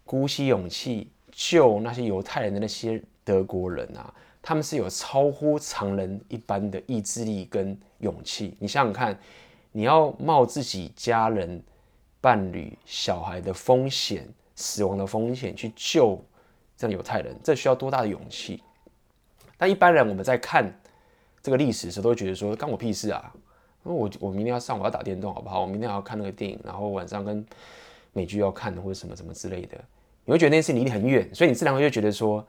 [0.05, 8.55] 鼓起勇气救那些犹太人的那些德国人啊，他们是有超乎常人一般的意志力跟勇气。
[8.59, 9.17] 你想想看，
[9.71, 11.59] 你要冒自己家人、
[12.21, 16.23] 伴侣、小孩的风险、死亡的风险去救
[16.77, 18.61] 这样犹太人，这需要多大的勇气？
[19.57, 20.71] 但一般人我们在看
[21.41, 23.33] 这个历史的时候，都会觉得说：‘关我屁事啊！’
[23.83, 25.61] 我我明天要上，我要打电动，好不好？
[25.61, 27.43] 我明天还要看那个电影，然后晚上跟
[28.13, 29.75] 美剧要看或者什么什么之类的。
[30.23, 32.45] 你会觉得那件事离你很远，所以你自然会就觉得说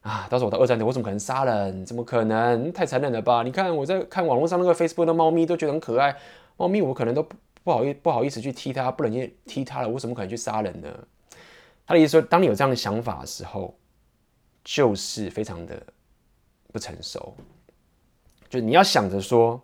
[0.00, 1.84] 啊，到时候我到二战的，我怎么可能杀人？
[1.84, 2.72] 怎么可能？
[2.72, 3.42] 太残忍了吧？
[3.42, 6.16] 你看我在看网络上那个 Facebook 的猫咪都觉得很可爱，
[6.56, 7.26] 猫咪我可能都
[7.62, 10.88] 不好意不好意思去踢他，不能去踢他了，我怎么可能去杀人呢？
[11.86, 13.76] 他的意思说，当你有这样的想法的时候，
[14.62, 15.82] 就是非常的
[16.72, 17.34] 不成熟，
[18.48, 19.60] 就你要想着说。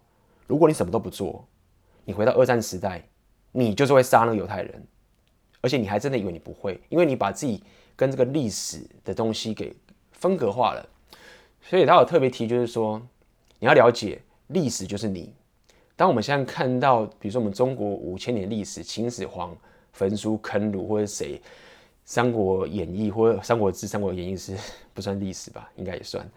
[0.48, 1.44] 如果你什么都不做，
[2.04, 3.02] 你回到二战时代，
[3.50, 4.86] 你就是会杀那个犹太人，
[5.60, 7.64] 而且你还真的以为你不会，因为你把自己
[7.96, 9.74] 跟这个历史的东西给
[10.12, 10.88] 分隔化了。
[11.60, 13.04] 所以他有特别提，就是说
[13.58, 15.34] 你要了解历史就是你。
[15.96, 19.56] 当我们现在看到，比如说我们中国五千年历史，秦始皇
[19.92, 21.38] 焚书坑儒，或者谁
[22.04, 24.54] 《三国演义》或者《三国志》《三国演义》是
[24.92, 25.70] 不算历史吧？
[25.76, 26.28] 应该也算。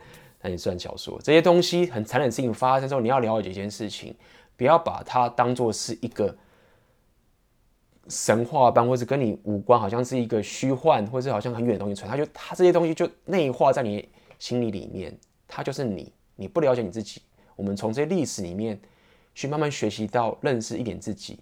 [0.41, 4.15] 那也算小说，这些东西很残忍的事情发生之后，你要了解一件事情，
[4.55, 6.33] 不要把它当做是一个
[8.07, 12.09] 神话般，或是跟你无关，好像是一个虚幻，或是好像很远的东西传。
[12.09, 14.07] 它就它这些东西就内化在你
[14.39, 15.13] 心里里面，
[15.45, 16.13] 它就是你。
[16.37, 17.21] 你不了解你自己，
[17.57, 18.79] 我们从这些历史里面
[19.39, 21.39] 去慢慢学习到认识一点自己，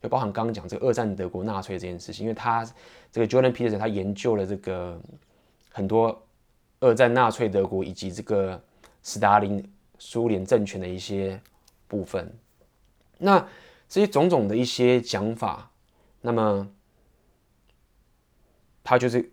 [0.00, 2.66] 就包含刚刚讲这个二战德国纳粹这件事情，因为他
[3.12, 4.98] 这个 Jordan Peters 他研究了这个
[5.70, 6.22] 很多。
[6.78, 8.62] 二战纳粹德国以及这个
[9.02, 9.66] 斯大林
[9.98, 11.40] 苏联政权的一些
[11.88, 12.30] 部分，
[13.16, 13.40] 那
[13.88, 15.70] 这些种种的一些讲法，
[16.20, 16.68] 那么
[18.84, 19.30] 他就是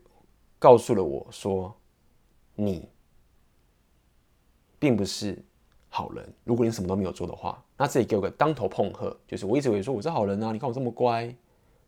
[0.58, 1.76] 告诉了我说，
[2.56, 2.88] 你
[4.80, 5.38] 并不是
[5.90, 6.34] 好人。
[6.46, 11.36] 如果你什么都没有做的话，那自己给我个当头碰喝，就是我一直以为说我是好人啊，你看我这么乖，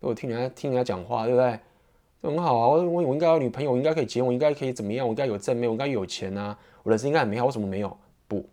[0.01, 1.57] 我听人家听人家讲话，对不对？
[2.21, 5.07] 很好啊，我我应该有女朋友，我应该可以结婚，我应该可以怎么样？
[5.07, 7.97] 我应该有正妹，我应该有钱啊，我人生应该很美好，为什么没有？
[8.27, 8.45] 不，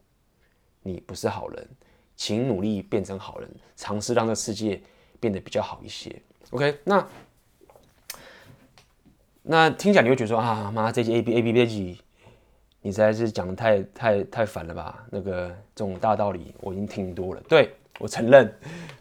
[0.84, 1.68] 你不是好人，
[2.14, 4.80] 请努力变成好人，尝试让这个世界
[5.18, 6.14] 变得比较好一些。
[6.50, 7.08] OK，那
[9.42, 12.00] 那听起来你会觉得说啊，妈，这集 A B A B 这集，
[12.82, 15.02] 你实在是讲的太太太烦了吧？
[15.10, 18.52] 那个这种大道理我已经听多了，对，我承认，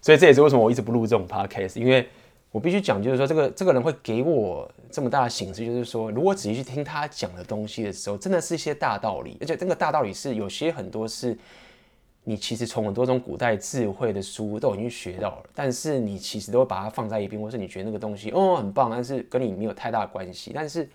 [0.01, 2.07] 所以这也是为什么我一直不录这种 Podcast，因为。
[2.53, 11.33] 我必须讲，就是说，这个这个人会给我这么大的形式，就是说，如果仔细去听他讲的东西的时候，真的是一些大道理，而且这个大道理是有些很多是，
[12.25, 20.51] 你其实从很多种古代智慧的书都已经学到了，但是你其实都会把它放在一边，或是你觉得那个东西哦很棒，但是跟你没有太大关系。
[20.53, 20.89] 但是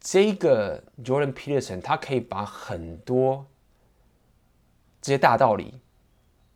[0.00, 3.46] 这个 Jordan Peterson 他可以把很多
[5.00, 5.74] 这些大道理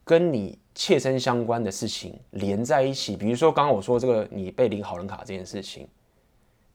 [0.05, 0.59] 跟你。
[0.77, 5.87] 切身相关的事情连在一起，比如说刚刚我说这个你被领好人卡这件事情，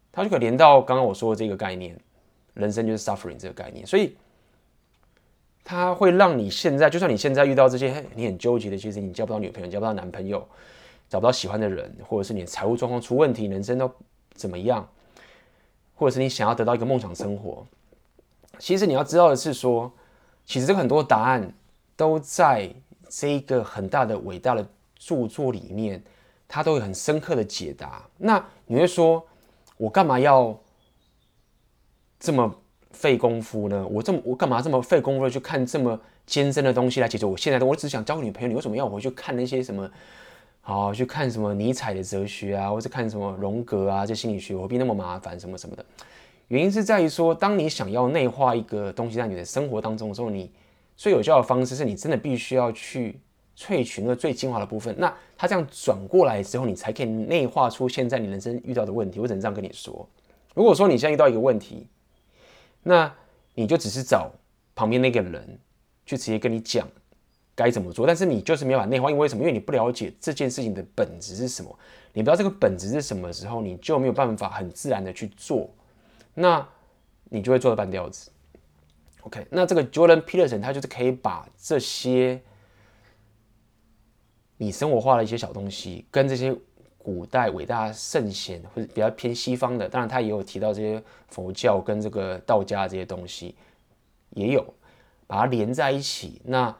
[0.09, 1.99] 它就可以连到刚刚我说的这个概念，
[2.53, 4.15] 人生就是 suffering 这个概念，所以
[5.65, 10.47] 它会让你现在，就算你现在遇到这些你很纠结的，其实你交不到女朋友，交不到男朋友，
[11.09, 13.91] 找不到喜欢的人，或者是你的财务状况出问题，人生都
[14.33, 14.89] 怎么样，
[15.99, 17.67] 或者是你想要得到一个梦想生活，
[18.57, 19.91] 其实你要知道的是说，
[20.45, 21.53] 其实这个很多答案
[21.95, 22.73] 都在。
[23.11, 24.63] 这一个很大的伟大的
[24.95, 25.99] 著作里面，
[26.47, 28.07] 它都有很深刻的解答。
[28.17, 29.25] 那你会说，
[29.77, 30.55] 我干嘛要
[32.19, 32.53] 这么
[32.91, 33.83] 费功夫呢？
[33.87, 37.65] 我这么我干嘛这么费功夫去看这么艰深的东西来解决我现在的？
[37.65, 39.89] 我只想交个女朋友，你为什么要我回去看那些什么？
[40.61, 45.39] 好，去看什么尼采的哲学啊，或者看什么荣格啊，这心理学何必那么麻烦？
[45.39, 45.85] 什么什么的？
[46.47, 50.51] 原因是在于说，当你想要内化一个东西在你的生活当中的时候，你。
[51.01, 53.17] 最有效的方式是你真的必须要去
[53.55, 54.93] 萃取那个最精华的部分。
[54.97, 59.17] 那它这样转过来之后，你才可以内化出现在你人生遇到的问题。
[59.17, 60.05] 我只能这样跟你说，
[60.53, 61.87] 如果说你现在遇到一个问题，
[62.83, 63.09] 那
[63.55, 64.29] 你就只是找
[64.75, 65.57] 旁边那个人
[66.05, 66.85] 去直接跟你讲
[67.59, 69.43] 该怎么做，但是你就是没有把内化，因为什么？
[69.43, 71.77] 因为你不了解这件事情的本质是什么，
[72.13, 75.69] 你不知道这个本质是什么时候，你就没有办法很自然的去做，
[76.33, 76.65] 那
[77.25, 78.31] 你就会做的半吊子。
[79.23, 82.41] OK，那这个 Jordan Peterson 他就是可以把这些
[84.55, 86.55] 你生活化的一些小东西，跟这些
[86.97, 93.53] 古代伟大圣贤或者比较偏西方的，当然他也有提到这些佛教跟这个道家这些东西，
[94.29, 94.73] 也有
[95.27, 96.41] 把它连在一起。
[96.45, 96.73] 那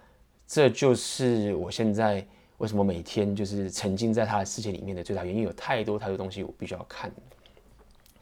[0.50, 2.26] 这就是我现在
[2.58, 7.10] 为什么每天就是沉浸在他的世界里面的最大原因，有太多太多东西我必须要看。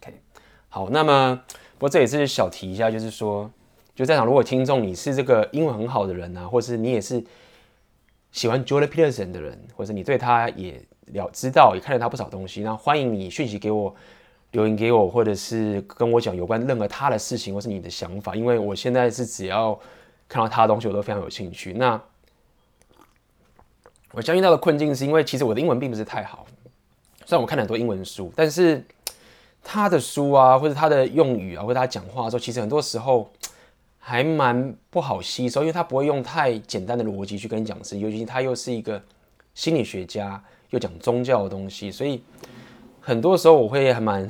[0.02, 0.14] OK，
[0.68, 1.42] 好，那么
[1.76, 3.50] 不过这也是小提一下，就是说。
[3.96, 7.20] 就在场，如果听众你是这个英文很好的人啊，或是你也是
[8.32, 13.96] 喜欢 Jordan Peterson 的人，或者你对他也了知道，也看了他不少东西，那欢迎你讯息给我，
[14.52, 19.74] 留言给我，或者是跟我讲有关任何他的事情，或是你的想法，因为我现在是只要
[20.30, 21.74] 看到他的东西，我都非常有兴趣。
[21.74, 22.00] 那
[24.18, 26.48] 我相信到的困境是因为其实我的英文并不是太好，
[27.24, 28.84] 虽然我看了很多英文书，但是
[29.64, 33.32] 他的书啊，或者他的用语啊，或者他讲话的时候，其实很多时候。
[34.00, 39.04] 还蛮不好吸收，因为他不会用太简单的逻辑去跟你讲事，尤其他又是一个
[39.54, 42.24] 心理学家，又讲宗教的东西，所以
[43.02, 44.26] 很多时候我会还蛮，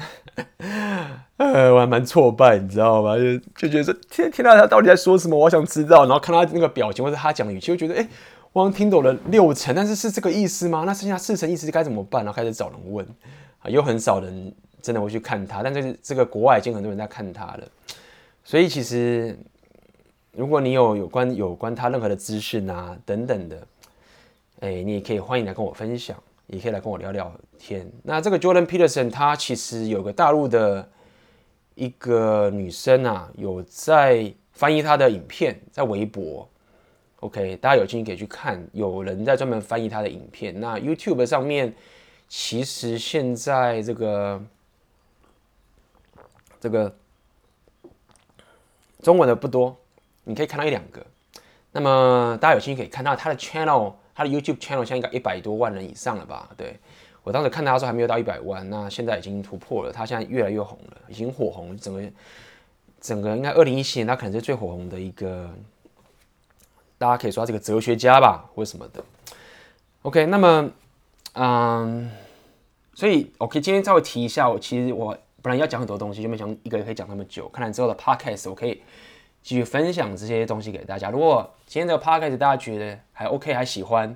[1.37, 3.15] 呃，我还蛮挫败，你知道吗？
[3.15, 8.07] 就就觉得说，听听到他到底在说什么，我想知道，然后看他那个表情或者他讲语气，就觉得，哎、
[8.57, 10.83] 光听懂了六成，但是是这个意思吗？
[10.85, 12.25] 那剩下四成意思该怎么办？
[12.25, 13.05] 然后开始找人问，
[13.59, 17.67] 啊，有很少人真的会去看他，但是这个国外已经很多人在看他了，
[18.43, 19.37] 所以其实。
[20.33, 23.67] 如果你有有关有关他任何的资讯啊等等的，
[24.59, 26.15] 哎，你也可以欢迎来跟我分享，
[26.45, 27.91] 也可以来跟我聊聊天。
[28.03, 30.87] 那这个 Jordan Peterson 他其实有个大陆的
[31.73, 36.47] 一个女生啊，有在翻译他的影片，在微博。
[37.21, 40.59] OK，大家有兴趣可以去看，有人在专门翻译他的影片。
[40.59, 41.73] 那 YouTube 上面
[42.27, 44.41] 其实现在这个
[46.59, 46.95] 这个
[49.01, 49.75] 中文的不多。
[50.29, 51.05] 你可以看到一两个，
[51.71, 56.49] 那么大家有兴趣可以看到他的 channel，他的 YouTube channel 现在应该一百多万人以上了吧？
[56.57, 56.77] 对，
[57.23, 62.03] 我当时看到他的时候还没有到一百万，那现在已经突破了，他现在越来越红了，已经火红，整个
[62.99, 65.49] 整个应该二零一七年他可能是最火红的一个，
[66.97, 69.03] 大家可以说他是个哲学家吧，或什么的。
[70.01, 70.69] OK，那么
[71.33, 72.11] 嗯，
[72.93, 78.81] 所以 OK 今天稍微提一下，我其实我本来要讲很多东西，就没想一个人可以讲那么久，看来之后的 Podcast 我可以。
[79.43, 81.09] 继续分享这些东西给大家。
[81.09, 84.13] 如果今天这个 podcast 大家觉得还 OK 还喜欢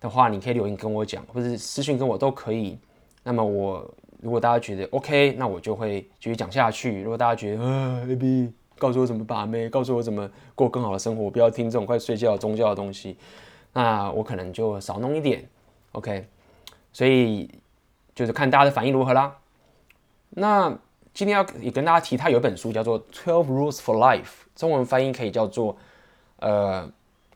[0.00, 2.76] 的话，你可以留言跟我讲，或者是私讯跟我都可以。
[3.22, 7.00] 那么我如果大家觉得 OK，那我就会继续讲下去。
[7.00, 13.16] 如果大家觉得啊，AB 告诉我怎么把妹，告诉我怎么过更好的生活，不要听这种快睡觉宗教的东西，
[13.72, 15.48] 那我可能就少弄一点。
[15.92, 16.26] OK，
[16.92, 17.50] 所以
[18.14, 19.34] 就是看大家的反应如何啦。
[20.30, 20.68] 那
[21.14, 24.22] 今天要也跟大家提，他有一本书叫做《Twelve Rules for Life》。
[24.54, 25.74] 中文翻译可以叫做，
[26.40, 26.90] 呃，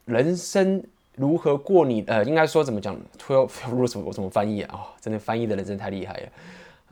[0.05, 0.83] 人生
[1.15, 2.03] 如何过你？
[2.05, 4.87] 呃，应该说怎么讲？Twelve rules 我怎么翻译啊？
[4.99, 6.29] 真的翻译的人真的太厉害了。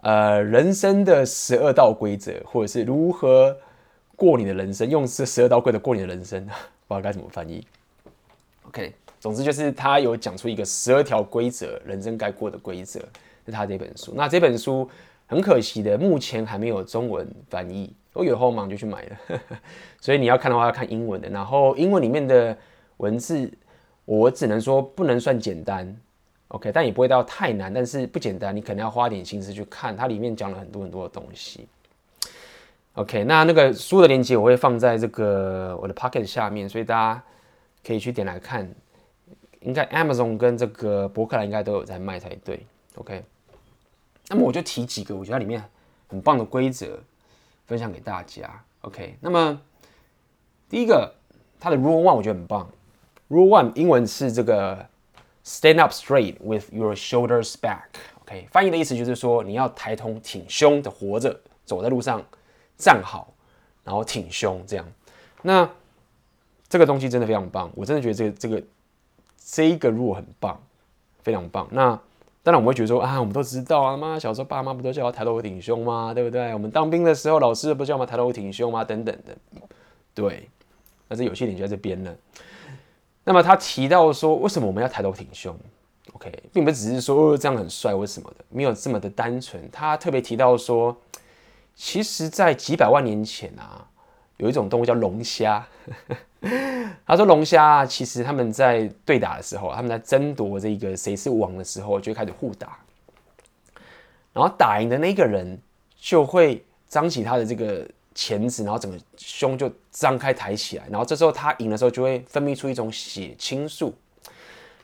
[0.02, 3.56] 呃，人生的十二道规则，或者是如何
[4.20, 4.90] 过你的人生？
[4.90, 6.46] 用这十二道规则过你的人生，
[6.88, 7.66] 不知道该怎么翻译。
[8.64, 13.00] OK，总之就是他有讲出一个十二条规则，人生该过的规则，
[13.46, 14.12] 是他这本书。
[14.14, 14.88] 那这本书
[15.26, 17.94] 很可惜的，目前还没有中文翻译。
[18.12, 19.40] 我有后忙就去买了，
[20.02, 21.30] 所以你要看的话要看英文的。
[21.30, 22.58] 然后英文里面的
[22.98, 23.50] 文字，
[24.04, 25.96] 我只能说不能算简单
[26.50, 31.68] ，OK，但也不会到太难，但是不简单，你可能要花点心思去看，它里面讲了很多很多的东西。
[32.94, 37.24] OK，那那个书的链接我会放在这个我的 Pocket 下面，所以大家
[37.86, 38.70] 可以去点来看。
[39.62, 43.24] 应该 Amazon 跟这个博客来应该都有在卖才对，OK。
[44.28, 45.64] 那么我就提几个我觉得里面
[46.08, 47.00] 很棒的规则。
[47.68, 48.50] 分享给大家
[48.82, 49.16] ，OK。
[49.22, 49.62] 那么
[50.68, 51.14] 第一个，
[51.60, 52.68] 它的 Rule One 我觉得很棒。
[53.30, 54.88] Rule One 英文是这个
[55.46, 58.48] Stand up straight with your shoulders back，OK。
[58.50, 62.26] 翻译的意思就是说，你要抬头挺胸的活着，走在路上
[62.80, 63.32] 站好，
[63.84, 64.86] 然后挺胸这样。
[65.44, 65.70] 那
[66.68, 68.64] 这个东西真的非常棒，我真的觉得这个这个
[69.38, 70.60] 这一个 Rule 很棒，
[71.22, 71.68] 非常棒。
[71.70, 71.90] 那
[72.42, 76.14] 当然我们会觉得说啊，我们都知道啊，妈小时候爸妈不都叫我抬头挺胸吗？
[76.14, 76.52] 对不对？
[76.54, 78.84] 我们当兵的时候老师不叫我们抬头挺胸吗？
[78.84, 79.38] 等等的，
[80.16, 80.50] 对。
[81.08, 82.16] 那这有些点就在这边了。
[83.24, 85.56] 那么他提到说，为什么我们要抬头挺胸
[86.14, 89.68] ？OK，并不只是说哦这样很帅或什么的，没有这么的单纯。
[89.72, 90.96] 他特别提到说，
[91.82, 93.88] 其实，在几百万年前啊，
[94.36, 95.66] 有一种动物叫龙虾。
[97.08, 102.78] 他说，龙虾，其实他们在对打的时候，他们在争夺这个谁是王的时候，就会开始互打。
[104.34, 105.58] 然后打赢的那个人
[105.98, 110.86] 就会张起他的这个钳子，然后整个胸就张开抬起来。
[110.90, 113.96] 然后这时候他赢的时候，就会分泌出一种血清素。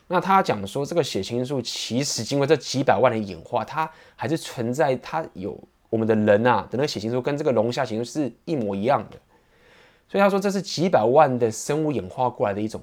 [0.08, 4.96] 那他讲说，这个血清素其实经过这几百万的演化，它还是存在。
[4.96, 5.62] 它有
[5.96, 9.16] 我们的人啊的那个血清素跟这个龙虾血清素是一模一样的。
[10.08, 12.80] 所以他说，这是几百万的生物演化过来的一种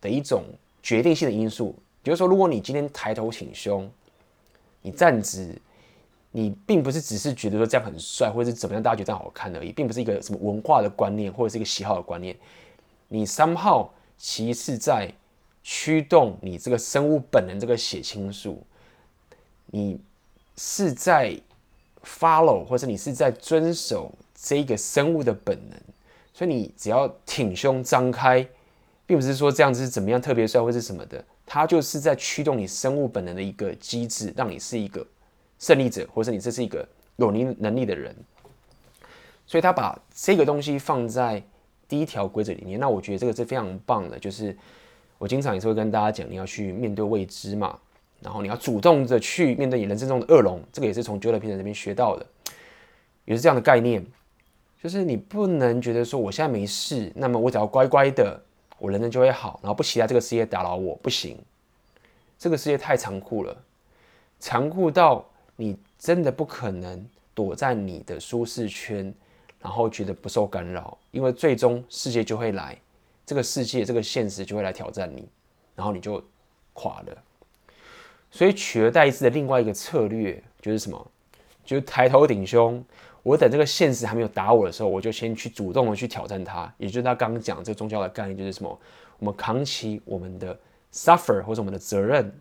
[0.00, 0.44] 的一种
[0.82, 1.74] 决定性的因素。
[2.02, 3.90] 比如说，如果你今天抬头挺胸，
[4.80, 5.54] 你站直，
[6.30, 12.36] 你并不是只是觉得说这样很帅，或者是怎么样，大家觉得这样好看而已，并不是一个什么文化的观念或者是一个喜好的观念。
[13.08, 15.12] 你 somehow 其实是在。
[15.64, 18.60] 驱动你这个生物本能，这个血清素，
[19.66, 19.96] 你
[20.56, 21.40] 是在
[22.04, 25.78] follow，或者你是在遵守这个生物的本能，
[26.32, 28.46] 所以你只要挺胸张开，
[29.06, 35.06] 并不是说这样子是怎么样特别帅或是什么的，它就是在驱动你生物本能的一个机制，让你是一个
[35.58, 36.86] 胜利者，或者你这是一个
[37.16, 38.14] 有能能力的人。
[39.46, 41.42] 所以他把这个东西放在
[41.88, 44.56] 第一条规则里面，那我觉得这个是非常棒的，就是。
[45.18, 47.78] 我经常也是会跟大家讲，你要去面对未知嘛，
[48.22, 52.26] 然后你要主动的去面对你人生中的恶龙，这个也是从 Jordan Peterson 这边学到的，
[53.24, 54.06] 也是这样的概念，
[54.82, 58.40] 就是你不能觉得说我现在没事，那么我只要乖乖的，
[58.78, 61.36] 我人生就会好，然后不期待这个世界打扰我，不行，
[62.38, 63.56] 这个世界太残酷了，
[64.38, 65.24] 残酷到
[65.56, 69.12] 你真的不可能躲在你的舒适圈，
[69.60, 72.76] 然后觉得不受干扰，因为最终世界就会来。
[73.24, 75.28] 这个世界，这个现实就会来挑战你，
[75.76, 76.22] 然后你就
[76.72, 77.22] 垮了。
[78.32, 81.06] 所以取而代之的另外一个策略就是什么？
[81.64, 82.84] 就是抬头挺胸。
[83.22, 86.72] 我等这个现实还没有打我的时候，我就先去主动的去挑战它。
[86.78, 88.80] 也就是他刚刚讲这个宗教的概念，就是什么？
[89.20, 90.58] 我们扛起我们的
[90.92, 92.34] suffer 或者我们的责任，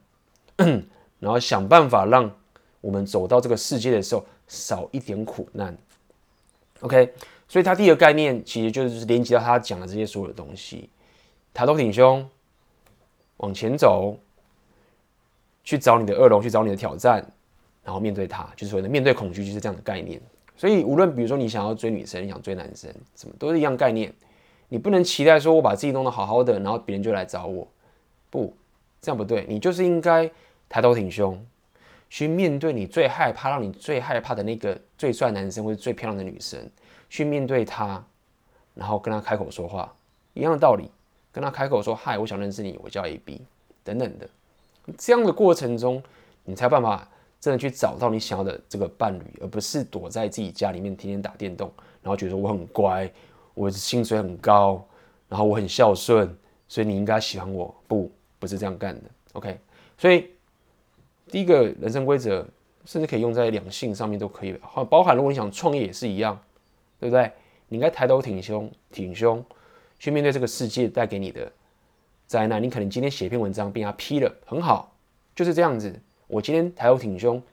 [1.20, 2.34] 然后想办法让
[2.80, 5.78] 我们走到这个世界的时候少一点苦难。
[6.80, 7.14] OK。
[7.48, 10.90] 所以他第一个概念其实就是连接到他讲的这些所有的东西，
[11.54, 12.26] 抬头挺胸，
[13.36, 14.18] 往前走，
[15.64, 17.26] 去找你的恶龙，去找你的挑战，
[17.84, 20.22] 然后面对他，就是所谓的面对恐惧，就是这样的概念。
[20.56, 24.14] 所以无论比如说你想要追女生，你想追男生，什么都是一样概念。
[24.70, 27.68] 你不能期待说我把自己弄得好好的，然后别人就来找我，
[28.30, 28.56] 不，
[29.02, 29.46] 这样不对。
[29.50, 30.30] 你就是应该
[30.70, 31.44] 抬头挺胸，
[32.10, 36.60] 去面对你最害怕、让你最害怕的那个最帅男生或者最漂亮的女生。
[37.10, 38.02] 去面对他，
[38.74, 39.94] 然后跟他开口说话，
[40.34, 40.90] 一样的道理，
[41.30, 43.42] 跟他开口说嗨，我想认识你，我叫 AB
[43.84, 44.30] 等等的，
[44.98, 46.02] 这样的过程中，
[46.44, 47.08] 你才有办法
[47.40, 51.72] 真的去找到你想要的这个伴侣，而不是躲在自己家里面天天打电动，
[52.02, 53.12] 然后觉得我很乖，
[53.54, 54.86] 我薪水很高，
[55.28, 56.36] 然后我很孝顺，
[56.68, 57.74] 所以你应该喜欢我。
[57.88, 59.10] 不，不是这样干的。
[59.34, 59.60] OK，
[59.98, 60.30] 所以
[61.28, 62.48] 第一个人生规则，
[62.86, 64.60] 甚至可以用在两性上面都可以，
[64.90, 66.40] 包含如果你想创业也是一样。
[67.00, 67.32] 对不对？
[67.68, 69.44] 你应该抬头挺胸，挺胸
[69.98, 71.52] 去面对这个世界带给你的
[72.32, 72.64] 灾难。
[72.64, 74.96] 你可能今天写一篇文章被他批了，很好，
[75.36, 76.00] 就是这样子。
[76.28, 77.44] 我今天抬头挺胸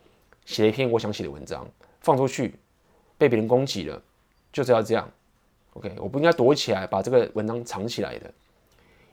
[0.44, 1.66] 写一篇我想写的文章，
[2.00, 2.54] 放出去
[3.18, 4.00] 被别人攻击了，
[4.52, 5.10] 就是要这样。
[5.72, 8.32] OK，我不应该躲起来把这个文章藏起来的。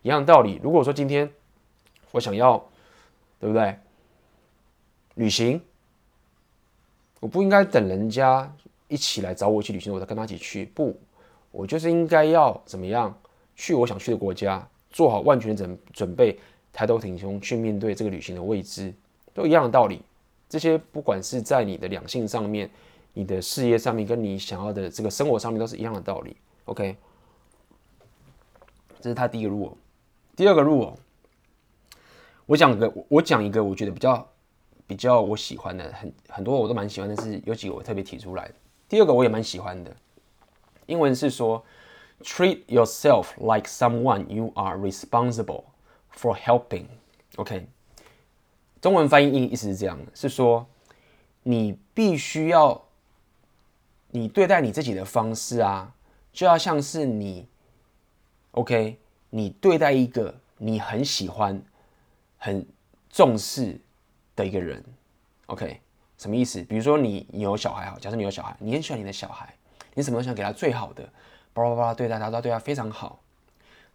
[0.04, 1.28] 一样道理，如果说今天
[2.12, 2.64] 我想要，
[3.40, 3.76] 对不对？
[5.16, 5.60] 旅行，
[7.20, 8.54] 我不应该等人家。
[8.88, 10.64] 一起来找我去旅行，我再跟他一起去。
[10.64, 10.96] 不，
[11.50, 13.20] 我就是应该要怎么样
[13.56, 14.66] 去我想去的国家，
[14.96, 16.40] 做好万全准准备，
[16.72, 18.94] 抬头挺胸去面对这个旅行的未知，
[19.34, 20.02] 都一样的道理。
[20.48, 22.70] 这些不管是在你的两性上面、
[23.12, 26.38] 你的事业上面，跟你想要的这个生活上面，都是一样的道理。
[26.64, 26.96] OK，
[29.02, 29.78] 这是他第一个路。
[30.34, 30.98] 第二个路
[32.46, 34.26] 我讲个，我讲一个，我觉得比较
[34.88, 38.50] 比较我喜欢的，很很多我都蛮喜欢的，是有几个我特别提出来。
[38.88, 39.94] 第二个我也蛮喜欢的，
[40.86, 41.62] 英文是说
[42.22, 45.64] ，treat yourself like someone you are responsible
[46.16, 46.86] for helping。
[47.36, 47.68] OK，
[48.82, 50.66] 中文翻译意思是这样的，是说
[51.44, 52.82] 你必须要，
[54.12, 55.94] 你对待你自己的方式啊，
[56.32, 57.48] 就要像是你
[58.52, 58.98] ，OK，
[59.30, 61.62] 你对待一个你很喜欢、
[62.38, 62.66] 很
[63.10, 63.80] 重视
[64.36, 64.84] 的一个人
[65.48, 65.82] ，OK。
[66.18, 66.64] 什么意思？
[66.64, 69.54] 比如说你你有小孩哈，假设你有小孩，你很喜欢你的小孩，
[69.94, 71.04] 你什么都想给他最好的，
[71.56, 73.18] 巴拉巴拉对待他，他对他非常好。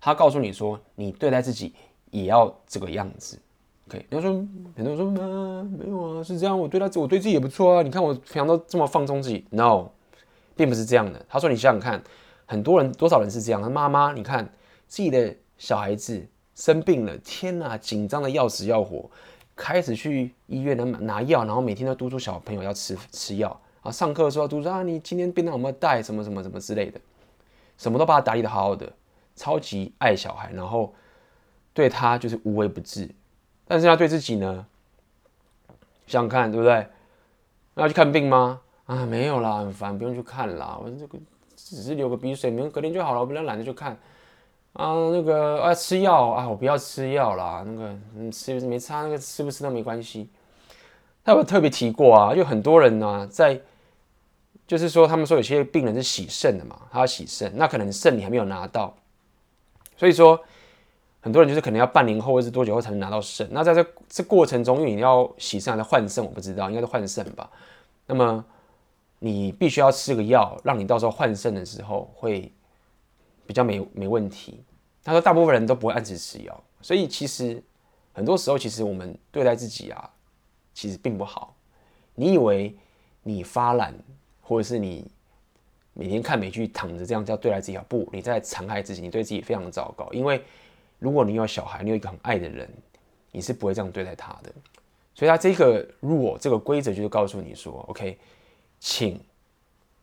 [0.00, 1.74] 他告诉你说，你对待自己
[2.11, 3.38] 也要这个样子。
[3.86, 4.32] OK，你要说
[4.74, 7.82] 很多人说，没有啊，是这样，我对他，我对自己也不错啊。
[7.82, 9.90] 你看我平常都这么放纵自己，No，
[10.56, 11.22] 并不是这样的。
[11.28, 12.02] 他说：“你想想看，
[12.46, 13.61] 很多人多少人是这样？
[13.61, 14.48] 他妈妈，你看
[14.88, 19.11] 自己的小孩子生病了，天哪，紧张的要死要活，
[19.54, 23.92] 开始去医院拿拿药，然后每天都督促小朋友要吃吃药啊。
[23.92, 26.02] 上课的时候督促啊，你今天便当有没有带？
[26.02, 26.98] 什么什么什么之类的，
[27.81, 28.93] 什么都把他打理得好好的，
[29.35, 30.95] 超级爱小孩，然后
[31.72, 33.09] 对他就是无微不至。
[33.66, 34.66] 但是他对自己呢？
[36.07, 36.87] 想看，对不对？
[37.72, 38.61] 那要去看病吗？
[38.85, 40.78] 啊，没有啦，很烦，不用去看啦。
[40.78, 41.18] 我这个
[41.57, 43.97] 只是流个鼻水，明天隔天就好了，我不然懒得去看。
[44.74, 47.64] 啊，那个啊，吃药啊，我不要吃药啦。
[47.66, 50.28] 那个嗯，吃没差，那个吃不吃都没关系。
[51.24, 53.59] 他有特别提过啊，就很多人呢、在
[54.70, 58.96] 就是说，他们说有些病人是洗肾的嘛，他要洗肾，那可能肾你还没有拿到，
[59.96, 60.40] 所以说。
[61.22, 63.46] 很多人就是可能要半年后或是多久后才能拿到肾。
[63.52, 67.50] 那在这这过程中，因为你要洗肾还是换肾，我不知道，应该是换肾吧。
[68.06, 68.42] 那么
[69.18, 72.50] 你必须要吃个药，让你到时候换肾的时候会
[73.46, 74.64] 比较没没问题。
[75.04, 77.62] 他说大部分人都不会按时吃药，所以其实
[78.14, 80.10] 很多时候其实我们对待自己啊，
[80.72, 81.54] 其实并不好。
[82.14, 82.74] 你以为
[83.24, 83.94] 你发懒，
[84.51, 85.07] 或者是你
[85.94, 87.84] 每天看美剧躺着这样叫对待自己好？
[87.88, 90.42] 不，你在残害自己，你对自己非常糟糕，因为。
[90.98, 92.68] 如果你有小孩，你有一个很爱的人，
[93.32, 94.53] 你是不会这样对待他的。
[95.14, 98.18] 所以，他这个 rule 这个规则就是告诉你说：“OK，
[98.78, 99.18] 请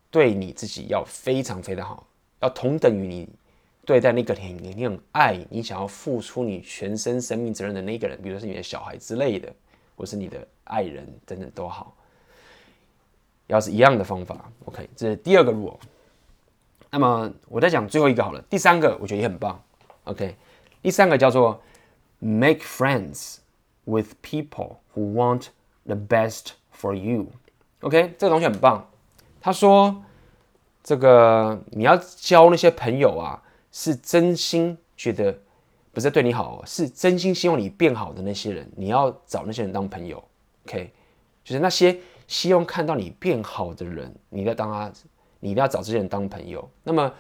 [0.10, 2.08] 对你自己要非常非常好，
[2.40, 3.30] 要同等于你
[3.86, 9.54] 对待那个你你很爱你想要付出你全身生命责任的那个人，比如说是你的小孩之类的，
[9.96, 11.96] 或是你的爱人等等都好，
[13.48, 14.50] 要是一样的方法。
[14.66, 15.78] OK，这是第二个 rule。
[16.90, 19.62] 那么我再讲最后一个好了，第三个我觉得也很棒。
[20.06, 20.36] OK。
[20.80, 21.62] 第三个叫做
[22.20, 23.40] make friends
[23.84, 25.48] with people who want
[25.86, 27.28] the best for you。
[27.82, 28.90] OK，这个东西很棒。
[29.42, 30.02] 他说，
[30.82, 35.38] 这个你要交那些朋友啊，是真心觉得
[35.92, 40.24] 不是对你好，是真心希望你变好的那些人，你要找那些人当朋友。
[40.66, 40.94] OK，
[41.44, 44.92] 就是那些希望看到你变好的人，你要当他，
[45.40, 46.70] 你一定要找这些人当朋友。
[46.84, 47.12] 那么。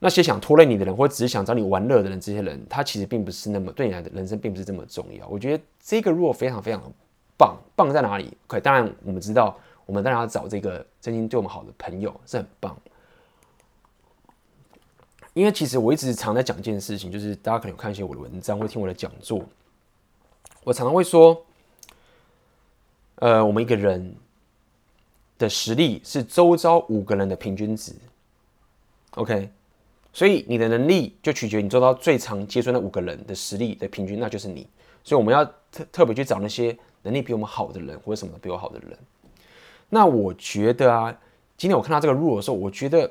[0.00, 5.26] 那些想拖累你的人，或只是想找你玩乐的人，这些人他其实并不是那么对你来的人生并不是这么重要。
[5.26, 6.80] 我觉得这个 rule 非常非常
[7.36, 12.76] 棒，棒在哪里？OK，当然我们知道，我们当然要找这个真心对我们好的朋友是很棒。
[15.34, 19.42] 因为其实我一直常在讲一件事情，就是大家可能有看一些我的文章，或听我的讲座，
[20.62, 21.44] 我常常会说，
[23.20, 24.14] 呃，我们一个人
[25.38, 27.92] 的实力是周遭五个人的平均值。
[29.12, 29.50] OK。
[30.10, 34.66] 所以你的能力就取决于你做到最常接触那五个人的实力的平均，那就是你。
[35.04, 38.98] 所以我们要特特别去找那些能力比我们好的人，或者什么比我好的人。
[39.88, 41.16] 那我觉得啊，
[41.56, 43.08] 今天我看到这个 rule 的时候，我觉得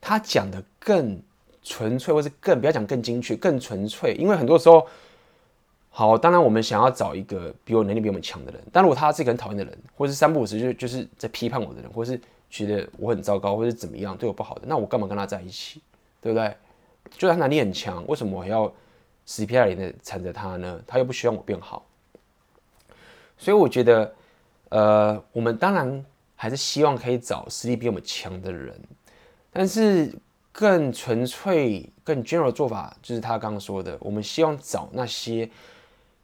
[0.00, 1.20] 他讲的更
[1.62, 4.14] 纯粹，或是更不要讲更精确，更纯粹。
[4.14, 4.86] 因为很多时候，
[5.98, 12.20] 好，当然我们想要找一个比我能力比我们强的人，但如果他是一个很讨厌的人，或是三不五时就就是在批判我的人，或是
[12.50, 15.80] 觉得我很糟糕，或是怎么样对我不好的，那我干嘛跟他在一起？
[16.20, 16.54] 对不对？
[17.12, 18.70] 就算他能力很强，为什么我要
[19.24, 20.78] 死皮赖脸的缠着他呢？
[20.86, 21.82] 他又不希望我变好，
[23.38, 24.14] 所以我觉得，
[24.68, 28.78] 呃，我们当然还是希望可以找实力比我们强的人，
[29.50, 30.14] 但是
[30.52, 35.48] 更纯粹、更 general 的做法就是他刚刚说的，我们希望找那些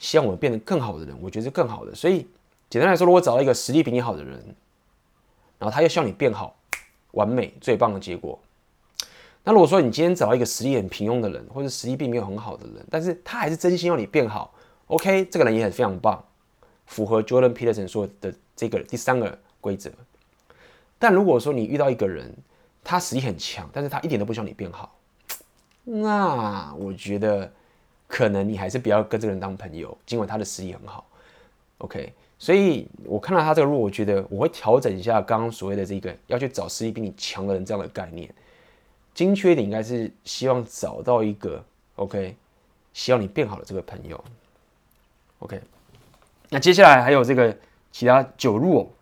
[0.02, 1.94] 希望我们变得更好的人，我觉得是更好的。
[1.94, 2.26] 所以
[2.68, 4.44] 简单来说，如果找到一个实力比你好的人，
[5.60, 6.56] 然后他又希望你变好，
[7.12, 8.36] 完美、最棒的结果。
[9.44, 14.52] 那如果说你今天找到一个实力很平庸的人，或者实力并没有很好的人，但是他还是真心要你变好
[14.88, 16.20] ，OK，这个人也很非常棒，
[16.86, 19.88] 符合 Jordan Peterson 说的这个第三个规则。
[20.98, 22.34] 但如果说你遇到一个人，
[22.82, 24.96] 他实力很强，但是他一点都不希望你变好，
[25.84, 27.52] 那我觉得
[28.12, 31.06] 可能你还是不要跟这个人当朋友，尽管他的实力很好
[31.78, 32.12] ，OK。
[32.38, 38.28] 所以我看到他这个路，我觉得我会调整一下刚刚所谓的这个要去找实力比你强的人这样的概念。
[39.14, 41.64] 精确一点应该是希望找到一个
[41.96, 42.36] OK，
[42.92, 44.22] 希望你变好的这个朋友。
[45.38, 45.58] OK，
[46.50, 47.56] 那接下来还有这个
[47.90, 48.92] 其他九入，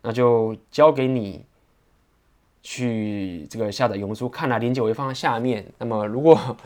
[0.00, 1.44] 那就交给你
[2.62, 5.66] 去这个下载用书看啦，链接我会放在下面。
[5.76, 6.56] 那么如果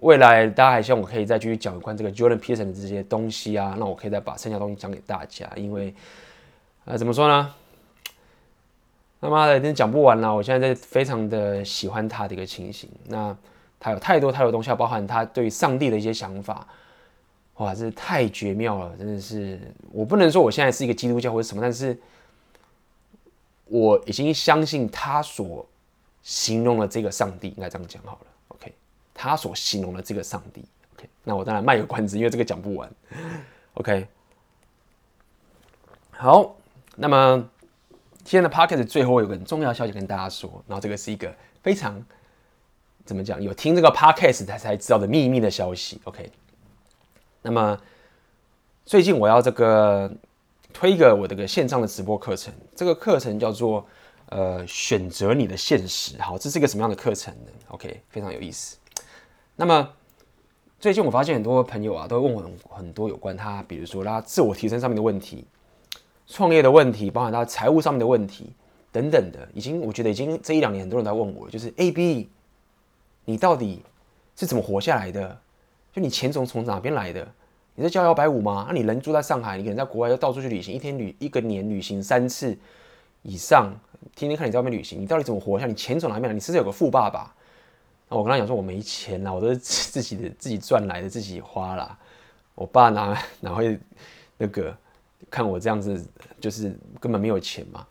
[0.00, 5.94] 未来大家还希望我可以再继续讲有关这个 Jordan Peterson 的这些东西啊，那我可以再把剩下东西讲给大家，因为
[6.84, 7.54] 呃怎么说呢？
[9.20, 10.34] 他妈的，真讲不完了！
[10.34, 12.90] 我现在在非常的喜欢他的一个情形。
[13.06, 13.34] 那
[13.80, 16.66] 他有太多太多东西，要包含他对上帝的一些想法，
[17.54, 18.94] 哇，真是太绝妙了！
[18.98, 19.58] 真的是，
[19.92, 21.98] 我不能说我现在是一个基督教或者什么，但是
[23.64, 25.66] 我已经相信他所
[26.22, 28.26] 形容的这个上帝，应该这样讲好了。
[29.14, 30.64] 他所形容的这个上帝。
[30.96, 32.90] OK，那我当然卖个关子，因为这个讲不完。
[33.74, 34.06] OK，
[36.10, 36.56] 好，
[36.96, 37.48] 那么
[38.18, 42.04] 今天的 Podcast 最后有个很重要消息跟大家说，然后这个是一个非常
[43.04, 46.00] 怎么讲，有听这个 Podcast 才才知道的秘密的消息。
[46.04, 46.30] OK，
[47.40, 47.80] 那么
[48.84, 50.12] 最近我要这个。
[50.76, 53.86] 推一个我这个线上的直播课程，这个课程叫做
[54.30, 56.20] 呃选择你的现实。
[56.20, 58.76] 好，这是一个什么样的课程呢？OK，非常有意思。
[59.56, 59.88] 那么
[60.80, 65.46] 最近我发现很多朋友啊，都问我很多有关他，比如说他自我提升上面的问题、
[66.26, 68.50] 创业的问题，包含他财务上面的问题
[68.90, 69.48] 等等的。
[69.54, 72.28] 已经我觉得已经这一两年很多人在问我，就是 AB，
[73.24, 73.82] 你到底
[74.36, 75.40] 是怎么活下来的？
[75.92, 77.26] 就你钱从从哪边来的？
[77.76, 78.66] 你是逍遥百五吗？
[78.68, 82.56] 那、你人住在上海，你可能在国外要到处去旅行，一天旅一个年旅行三次
[83.22, 83.72] 以上，
[84.16, 85.66] 天天看你在外面旅行，你到底怎么活下？
[85.66, 86.34] 你钱从哪边来？
[86.34, 87.34] 你是不是有个富爸爸？
[88.08, 91.98] 那我跟他讲说，我没钱啦，我都是自己的自己赚来的，自己花啦。
[92.54, 93.78] 我爸哪哪会
[94.36, 94.76] 那个
[95.30, 96.06] 看我这样子，
[96.40, 97.86] 就是根本没有钱嘛。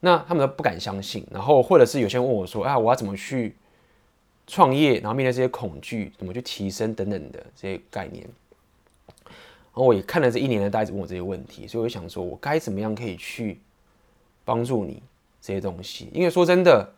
[0.00, 3.56] 那他们都不敢相信，然后或者是有些人问我说，啊，我要怎么去
[4.46, 5.00] 创业？
[5.00, 8.24] 然后面对这些恐惧，怎么去提升等等的这些概念。
[9.14, 13.60] 然后我也看了这一年的大家问我这些问题，所以我就想说，我该怎么样可以去
[14.44, 15.02] 帮助你
[15.42, 16.08] 这些东西？
[16.14, 16.88] 因为说真的，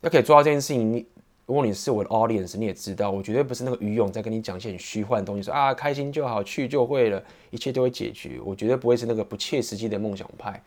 [0.00, 1.06] 要可以做到这件事情，你
[1.46, 8.40] 如果你是我的 audience，你也知道，我绝对不是那个愚勇在跟你讲一些很虚幻的东西，说啊开心就好，去就会了，一切都会解决。
[8.42, 10.62] 我绝对不会是那个不切实际的梦想派。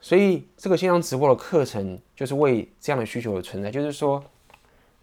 [0.00, 3.70] 所以这个线上直播的课程就是为这样的需求而存在。
[3.70, 4.22] 就是说，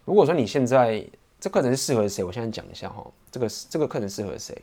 [0.04, 1.02] 如果说你现在
[1.40, 4.60] 这课程适合谁，我现在讲一下哈，这个这个课程适合谁？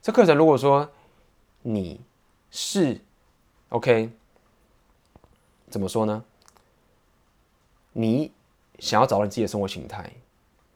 [0.00, 0.90] 这课程如果说
[1.60, 2.00] 你
[2.50, 2.98] 是
[3.68, 4.08] OK，
[5.68, 6.24] 怎么说呢？
[7.92, 8.32] 你
[8.78, 10.10] 想要找到你自己的生活形态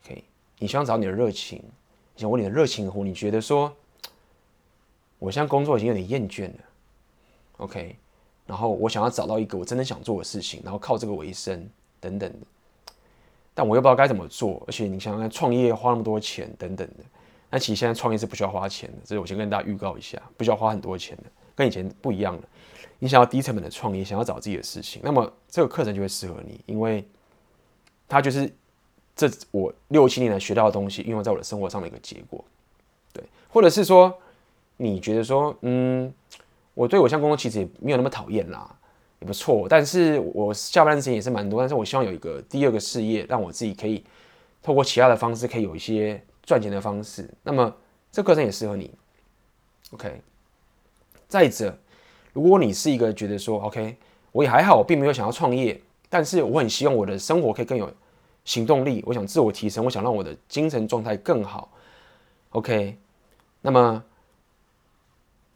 [0.05, 0.25] ，OK，
[0.59, 1.63] 你想要找你的热情，
[2.15, 3.75] 你想问你的热情湖，你觉得说，
[5.19, 6.59] 我现在工作已经有点厌倦了
[7.59, 7.97] ，OK，
[8.47, 11.69] 然后我想要找到一个我真的想做的事情，然后靠这个为生
[12.01, 12.47] 等等的，
[13.55, 17.05] 但我又不知道该怎么做，而且你想想看，创业花那么多钱等等的。
[17.51, 21.25] 那其实现在创业是不需要花钱的，这是我先跟大家预告一下，不需要花很多钱的，
[21.57, 22.43] 跟以前不一样了。
[22.99, 27.09] 你想要低成本的创业，想要找自己的事情，那么这个课程就会适合你，因为
[28.09, 28.51] 它就是
[29.15, 32.45] 这我六七年来学到的东西，运用在我的生活上的一个结果。
[33.13, 34.17] 对，或者是说
[34.77, 36.13] 你觉得说，嗯，
[36.75, 38.75] 我对我现在工作其实也没有那么讨厌啦，
[39.21, 44.03] 也不错，但是我下班时间也是蛮多，但是我希望有一个第二个事业，让我自己可以
[44.63, 46.21] 透过其他的方式，可以有一些。
[46.49, 47.71] 赚钱的方式，那么
[48.11, 48.91] 这课程也适合你。
[49.91, 50.23] OK，
[51.29, 51.79] 再者，
[52.33, 53.95] 如果你是一个觉得说 OK，
[54.33, 55.79] 我也还好，我并没有想要创业，
[56.09, 57.93] 但是我很希望我的生活可以更有
[58.45, 61.71] 行动力，我想自我提升，我想让我的精神状态更好。
[62.51, 62.97] OK，
[63.61, 64.03] 那么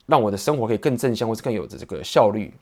[0.07, 2.53] 让我的生活可以更正向，或是更有着这个效率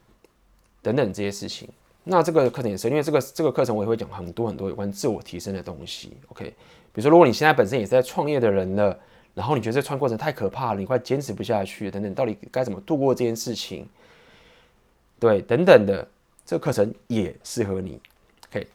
[0.82, 1.68] 等等这些事情。
[2.04, 6.16] 那这个课程也是，因为这个这个课程我也会讲很多很多有关自我提升的东西。
[6.28, 8.98] OK，比如说如果你现在本身也是在创业的人了，
[9.34, 13.86] 然后你觉得这穿过程太可怕了，你快坚持不下去等等，到底该怎么度过这件事情？
[15.18, 16.08] 对，等等的，
[16.50, 18.00] 这个课程也适合你。
[18.48, 18.66] OK，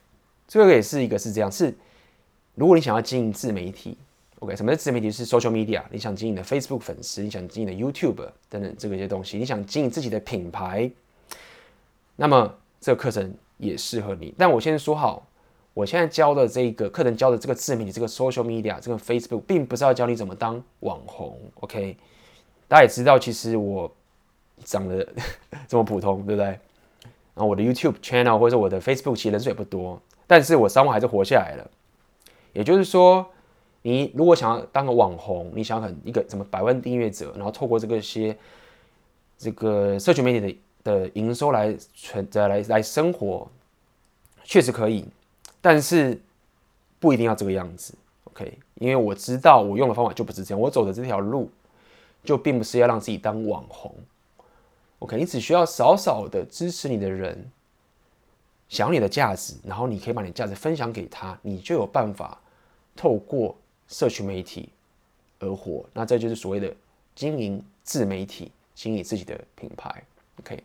[0.47, 1.75] 这个也是一个是这样，是
[2.53, 3.97] 如果你想要经营自媒体
[4.39, 5.11] ，OK，什么是自媒体？
[5.11, 10.89] 是 social media，你想经营的 Facebook 粉丝，你想经营的 YouTube 等等这个些东西，你想经营自己的品牌，
[12.15, 12.55] 那么。
[12.81, 15.25] 这个课程也适合你，但我先说好，
[15.73, 21.97] 我现在教的这个课程教的这个自媒体，这个 social media，这个 Facebook，并不是要教你怎么当网红，OK？
[22.67, 23.91] 大家也知道，其实我
[24.63, 25.07] 长得
[25.67, 26.59] 这么普通，对不对？
[27.35, 31.69] 然后我的 YouTube channel 或者我的 Facebook 其实人数也不多，但是我三万还是活下来了。
[32.53, 33.23] 也就是说，
[33.83, 38.35] 你如果想要当个网红，你想很一个什么百万订阅者，然后透过这个些
[39.37, 40.57] 这个社群媒体的。
[40.85, 43.49] 的营收来存在来来生活，
[44.43, 45.03] 确实可以，
[45.59, 46.21] 但是
[46.99, 48.59] 不一定要这个样子，OK？
[48.75, 51.49] 因为我知道我用的方法就不是这样，我走的这条路
[52.23, 53.95] 就并不是要让自己当网红
[54.99, 55.17] ，OK？
[55.17, 57.51] 你只需要少少的支持你的人，
[58.69, 62.39] 想你的价值，然后你可以把你价值分享给他，你就有办法
[62.95, 63.55] 透过
[63.87, 64.69] 社群媒体
[65.39, 65.85] 而活。
[65.93, 66.73] 那这就是所谓的
[67.13, 70.03] 经营自媒体，经营自己的品牌
[70.39, 70.63] ，OK？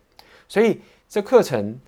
[0.48, 1.78] 所以这课程，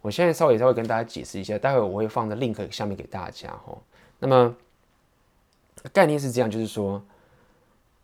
[0.00, 3.76] 我现在稍微稍微跟大家解释一下，待会我会放在 link 下面给大家哈。
[4.20, 4.56] 那么
[5.92, 7.02] 概念是这样，就是说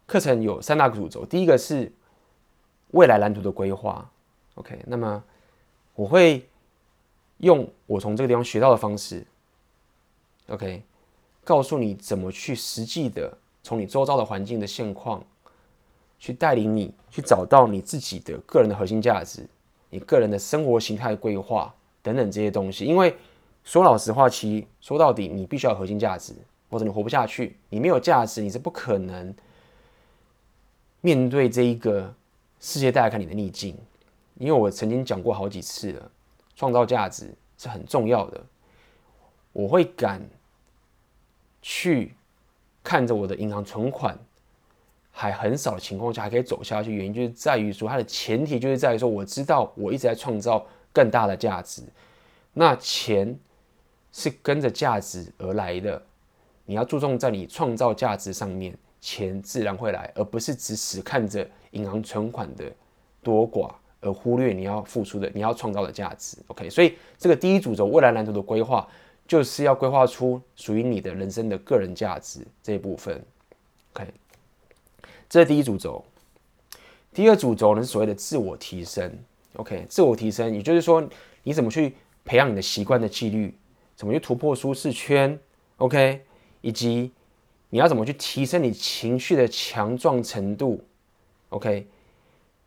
[0.06, 1.90] 课程有三大主轴，第一个是
[2.94, 4.08] 未来蓝图的规划
[4.54, 4.78] ，OK。
[4.86, 5.22] 那么
[5.94, 6.48] 我会
[7.38, 9.26] 用我从这个地方学到的方式
[10.48, 10.82] ，OK，
[11.42, 15.22] 告诉你怎么去实际的从你周遭的环境的现况，
[16.20, 19.44] 去带领你去找到你自己的个人的核心价值，
[19.90, 22.84] 你个人的生活形态规划等等这些东西。
[22.84, 23.16] 因为
[23.64, 26.32] 说老实话，其实说到底，你必须要有核心价值，
[26.70, 29.34] 或者你活不下去，你没有价值，你是不可能
[31.00, 32.14] 面对这一个
[32.64, 33.76] 世界带来看你的逆境。
[34.38, 36.10] 因为我曾经讲过好几次了，
[36.56, 38.40] 创造价值是很重要的。
[39.52, 40.20] 我会敢
[41.60, 42.14] 去
[42.82, 44.18] 看着我的银行存款
[45.12, 51.82] 还很少的情况下还可以走下去，原因就是在于说，它的前提就是在于说，我知道我一直在创造更大的价值。
[52.54, 53.38] 那钱
[54.10, 56.02] 是跟着价值而来的，
[56.64, 62.64] 你要注重在你创造价值上面，钱自然会来，而不是只死看着银行存款的
[63.22, 63.70] 多寡。
[64.00, 66.36] 而忽略你要付出的、你要创造的价值。
[66.48, 68.86] OK，所以这个第一主轴未来蓝图的规划，
[69.26, 73.24] 就是要规划出属于你的人生的个人价值这一部分。
[73.94, 74.06] OK，
[75.26, 76.04] 这是第一主轴。
[77.14, 79.10] 第二主轴呢所谓的自我提升。
[79.54, 81.02] OK，自我提升，也就是说
[81.42, 81.94] 你怎么去
[82.26, 83.56] 培养你的习惯的纪律，
[83.96, 85.38] 怎么去突破舒适圈。
[85.78, 86.20] OK，
[86.60, 87.10] 以及
[87.70, 90.84] 你要怎么去提升你情绪的强壮程度。
[91.54, 91.86] OK，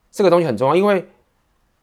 [0.09, 1.05] 这个东西很重要，因为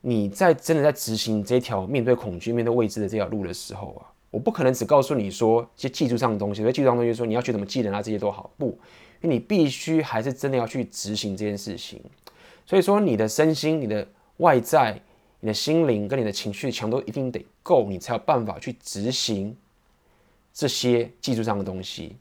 [0.00, 8.68] 你在真的在执行这条面对恐惧、面对未知的这条路的时候啊，我不可能只告诉你说一些技术上的东西，所以技术上的东西说你要学什么技能啊，这些都好，不，
[9.20, 12.00] 因为你必须还是真的要去执行这件事情。
[12.64, 14.98] 所以说，你的身心、你的外在、
[15.40, 19.54] 你的心灵跟你的情绪强度一定得够，你才有办法去执行
[20.54, 22.16] 这些技术上的东西。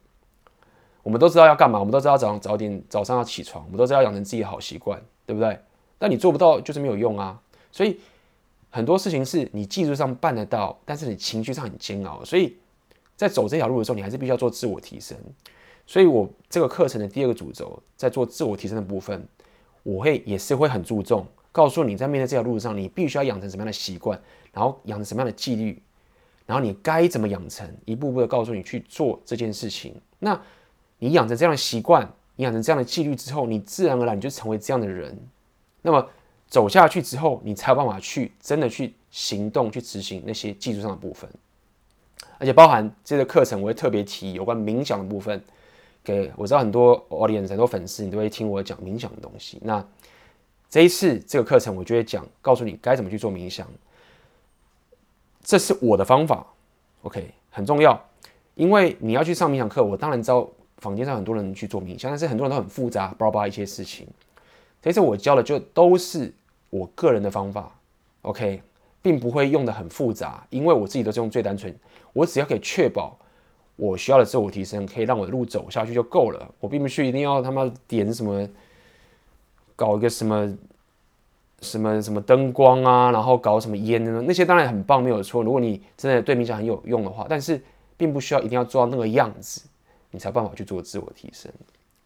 [1.03, 5.59] 我们都知道要干嘛，我们都知道早上早点早上要起床，我们都知道养成自己的好习惯，对不对？
[5.99, 7.39] 但你做不到，就是没有用啊。
[7.71, 7.99] 所以
[8.69, 12.23] 很多事情是你技术上办得到，但是你情绪上很煎熬。
[12.23, 12.57] 所以
[13.15, 15.17] 在走这条路的时候，你还是必须要做自我提升。
[15.85, 19.27] 所以我这个课程的第二个主轴，在做自我提升的部分，
[19.83, 24.17] 我会也是会很注重，告诉你在面对这条路上，你必须要养成什么样的习惯，
[24.53, 25.81] 然后养成什么样的纪律，
[26.45, 29.93] 然后你该怎么养成，一步步的告诉你去做这件事情。
[30.19, 30.39] 那
[31.03, 35.17] 你养成这样的习惯，你养成这样的纪律之后，你自然而然你就成为这样的人。
[35.81, 36.07] 那么。
[36.49, 41.27] 走下去之后，你才有办法去真的去行动，去执行那些技术上的部分，
[42.37, 45.43] 而且包含这个课程，我会特别提有关冥想的部分。
[46.03, 49.57] 给我知道很多 audience 很多粉丝，你都会听我讲冥想的东西。
[49.63, 49.83] 那
[50.69, 53.67] 这一次这个课程，我就会讲，告诉你该怎么去做冥想。
[55.41, 56.45] 这是我的方法
[57.01, 57.99] ，OK，很重要，
[58.53, 60.47] 因为你要去上冥想课，我当然知道
[60.83, 64.05] 坊间上很多人去做冥想，但是很多人都很复杂，巴拉巴拉一些事情。
[64.81, 66.31] 这次我教的就都是。
[66.75, 67.71] 我个人的方法
[68.23, 68.59] ，OK，
[68.99, 71.71] 并不会用得很复杂，因为我自己都是用最单纯。
[72.13, 73.15] 我只要可以确保
[73.75, 76.51] 我需要的自我提升，可以让我的路走下去就够了。
[76.59, 78.49] 我并不需一定要他妈点什么，
[79.75, 80.57] 搞一个什么
[81.61, 84.23] 什么什么灯光啊，然后搞什么烟呢？
[84.25, 85.43] 那些当然很棒，没有错。
[85.43, 87.61] 如果你真的对冥想很有用的话，但是
[87.95, 89.61] 并不需要一定要做到那个样子，
[90.13, 91.51] 你才有办法去做自我提升。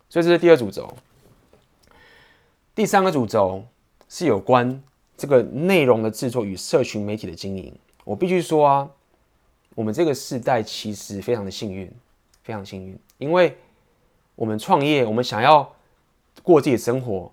[0.09, 0.91] 所以这是第二主轴，
[2.73, 3.63] 第三个主轴。
[4.09, 4.81] 是有关
[5.17, 7.77] 这个内容的制作与社群媒体的经营。
[8.05, 8.89] 我必须说啊，
[9.75, 11.91] 我们这个世代其实非常的幸运，
[12.41, 13.57] 非常幸运，因为
[14.35, 15.69] 我们创业，我们想要
[16.41, 17.29] 过自己的生活，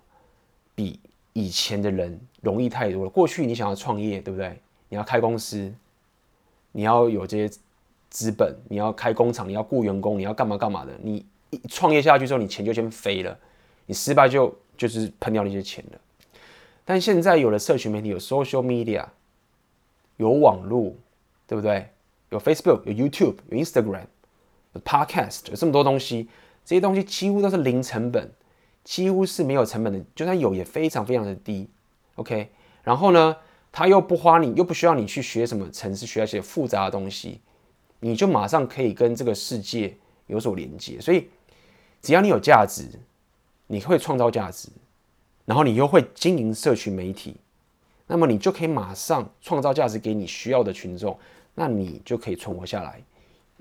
[0.75, 0.99] 比
[1.31, 3.09] 以前的人容易太多了。
[3.09, 4.59] 过去你想要创业，对不对？
[4.89, 5.73] 你要开公司，
[6.73, 7.57] 你要有这些
[8.15, 10.93] 资本，你要开工厂，你要雇员工，你要干嘛干嘛的。
[11.03, 13.37] 你一创业下去之后，你钱就先飞了，
[13.87, 15.99] 你失败就就是喷掉那些钱了。
[16.85, 19.03] 但现在有了社群媒体，有 social media，
[20.15, 20.93] 有网络，
[21.45, 21.89] 对不对？
[22.29, 24.05] 有 Facebook，有 YouTube，有 Instagram，
[24.71, 26.29] 有 Podcast，有这么多东西，
[26.63, 28.31] 这些东西几乎都是零成本，
[28.85, 31.69] 几乎是没有成本的，就算有也非常非常的低。
[32.15, 32.49] OK，
[32.81, 33.35] 然后呢，
[33.73, 37.41] 它又不花你，又不需要你去学什么程式，学一些复杂的东西，
[37.99, 39.95] 你就马上可以跟这个世界
[40.27, 40.99] 有所连接。
[40.99, 41.29] 所以，
[42.01, 42.87] 只要你有价值，
[43.67, 44.69] 你会创造价值。
[45.45, 47.35] 然后你又会经营社群媒体，
[48.07, 51.15] 那么你就可以马上创造价值给你需要的群众，
[51.53, 52.99] 那你就可以存活下来，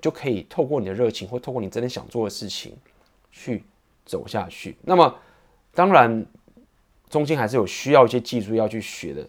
[0.00, 2.74] 就可以透过你的热情或透过你真的想做的事情
[3.30, 3.62] 去
[4.06, 4.74] 走下去。
[4.80, 5.14] 那么
[5.74, 6.24] 当然
[7.10, 9.28] 中间还是有需要一些技术要去学的，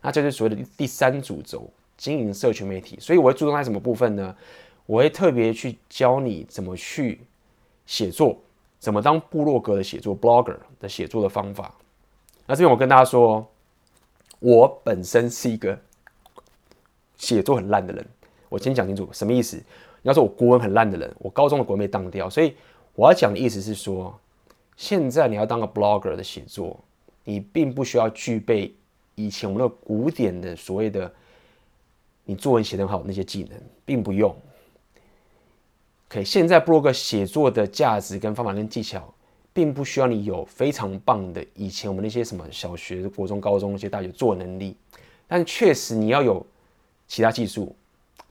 [0.00, 1.70] 那这就是所谓的第三主轴，
[2.00, 2.96] 经营社群媒体。
[2.98, 4.34] 所以我会注重在什么部分呢？
[4.86, 7.20] 我会特别去教你怎么去
[7.84, 8.38] 写作，
[8.78, 11.74] 怎么当部落格的写作 （blogger） 的写作的方法。
[12.46, 13.46] 那这边我跟大家说，
[14.38, 15.78] 我本身是一个
[17.18, 18.04] 写作很烂的人。
[18.48, 19.58] 我先讲清楚什么意思。
[20.02, 22.56] 你要说我国文很烂的人，我高中的国文被当掉，所以
[22.94, 24.18] 我要讲的意思是说，
[24.76, 26.82] 现在你要当个 blogger 的写作，
[27.22, 28.74] 你并不需要具备
[29.14, 31.12] 以前我们那个古典的所谓的
[32.24, 34.34] 你作文写得很好那些技能，并不用。
[36.08, 39.12] OK，，现在 blog 写作的价值跟方法跟技巧，
[39.52, 44.76] 并不需要你有非常棒的以前我们那些什么小学、国中、高中那些大学做能力，
[45.26, 46.44] 但确实你要有
[47.06, 47.74] 其他技术。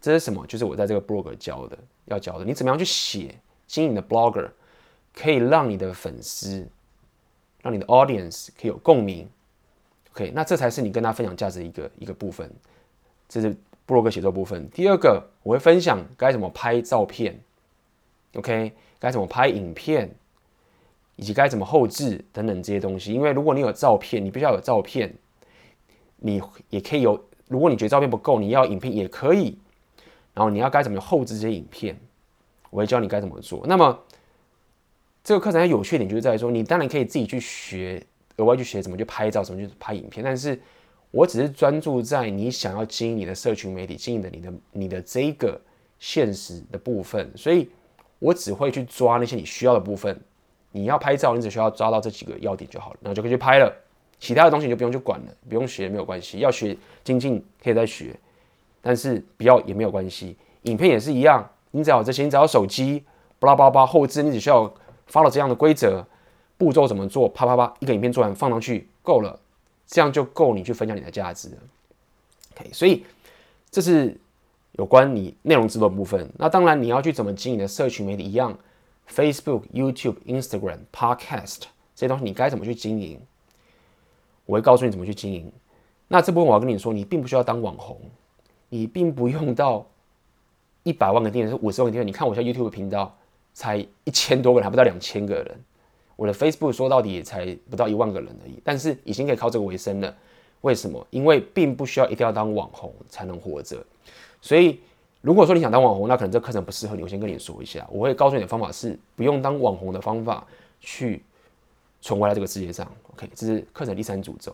[0.01, 0.45] 这是什么？
[0.47, 2.45] 就是我在这个 blog 教的，要教的。
[2.45, 3.35] 你怎么样去写
[3.67, 4.49] 经营的 blogger，
[5.13, 6.65] 可以让你的粉丝，
[7.61, 9.27] 让你的 audience 可以有共鸣。
[10.13, 12.49] OK，那这才是你跟他分享价值的一个一个部分。
[13.27, 13.55] 这是
[13.89, 14.69] blog 写作部分。
[14.69, 17.39] 第二个，我会分享该怎么拍照片
[18.35, 20.13] ，OK，该怎么拍影片，
[21.15, 23.11] 以及该怎么后置等等这些东西。
[23.11, 25.13] 因为如果你有照片，你必须要有照片，
[26.17, 27.19] 你也可以有。
[27.47, 29.57] 如果你觉得照片不够，你要影片也可以。
[30.35, 31.99] 然后你要该怎么后置这些影片，
[32.69, 33.65] 我会教你该怎么做。
[33.65, 33.99] 那么
[35.23, 38.01] 这个课程有缺点就是在于说，你当然可以自己去学，
[38.37, 40.23] 额外去学怎么去拍照，怎么去拍影片。
[40.23, 40.61] 但是
[41.11, 45.59] 我只是专注在你想要经营你的社群媒体，经营的你的你的这个
[45.99, 47.69] 现实的部分，所以
[48.19, 50.19] 我只会去抓那些你需要的部分。
[50.71, 53.73] 你要拍照，你只需要抓到这几个要点就好了，然后就可以去拍了。
[54.19, 56.39] 其他的东西你就不用去管了，不用学没有关系。
[56.39, 58.15] 要学精进可以再学。
[58.81, 63.03] 但是不要也没有关系，影片也是一样，你只要这些，你只要手机，
[63.39, 64.73] 巴拉巴拉后置，你只需要
[65.07, 66.05] 发了这样的规则，
[66.57, 69.37] 步骤怎么做，啪啪啪，一个影片做完放上去够了，
[69.89, 71.55] 这样就够你去分享你的价值了。
[72.51, 73.03] OK，所以
[73.71, 74.15] 这是
[74.73, 76.31] 有关你内容制作部分。
[76.37, 78.55] 那当然你要去怎么经营的社群媒体一样
[79.09, 81.61] ，Facebook、YouTube、Instagram、Podcast
[81.95, 83.19] 这些东西你该怎么去经营，
[84.45, 85.51] 我会告诉你怎么去经营。
[86.07, 87.99] 那这部分我要跟你说，你并不需要当网红。
[88.71, 89.83] 你并不用到
[90.83, 92.05] 一百万个订阅，是五十万个订阅。
[92.05, 93.17] 你看我现在 YouTube 频道
[93.51, 95.59] 才一千多个人，还不到两千个人。
[96.19, 100.13] 我的 Facebook 说到底也才不到一万个人而已，但是已经可以靠这个为生了。
[100.61, 101.07] 为什么？
[101.09, 103.77] 因为并不需要一定要当网红才能活着。
[104.41, 104.81] 所以
[105.21, 107.01] 如果说你想当网红，那可能这课程不适合你。
[107.01, 110.45] 我先跟你说一下，我会告诉你的方法是不用当网红的方法
[110.81, 111.23] 去
[112.01, 112.85] 存活在这个世界上。
[113.13, 114.53] OK，这是课程第三主轴。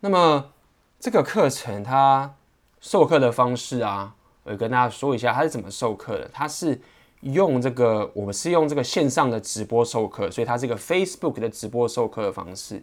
[0.00, 0.52] 那么
[0.98, 2.34] 这个课程它。
[2.78, 6.30] 授课的方式啊，我跟大家说一下，它是怎么授课的。
[6.32, 6.78] 它是
[7.20, 12.82] 用这个，我们是用这个线上的直播授课，所以它是一个 Facebook 的直播授课的方式。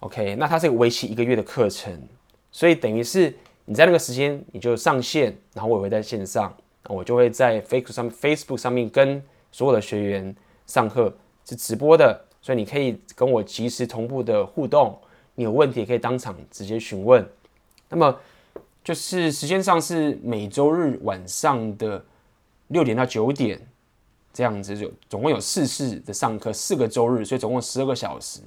[0.00, 2.00] OK，那它是一个为期一个月的课程，
[2.52, 3.34] 所以等于是
[3.64, 6.54] 你在那个时间你就上线，然后我也会在线上，
[6.88, 10.34] 我就会在 Facebook 上 Facebook 上面跟所有的学员
[10.66, 11.12] 上课，
[11.44, 14.98] 是直播的，所以你可以跟我及时同步的互动，
[15.34, 17.26] 你有问题也可以当场直接询问。
[17.88, 18.16] 那么。
[18.84, 22.04] 就是时间上是每周日晚上的
[22.68, 23.60] 六点到九点
[24.32, 28.40] 这样子，就总共有四次的上课，四个周日，所以总共十二个小时。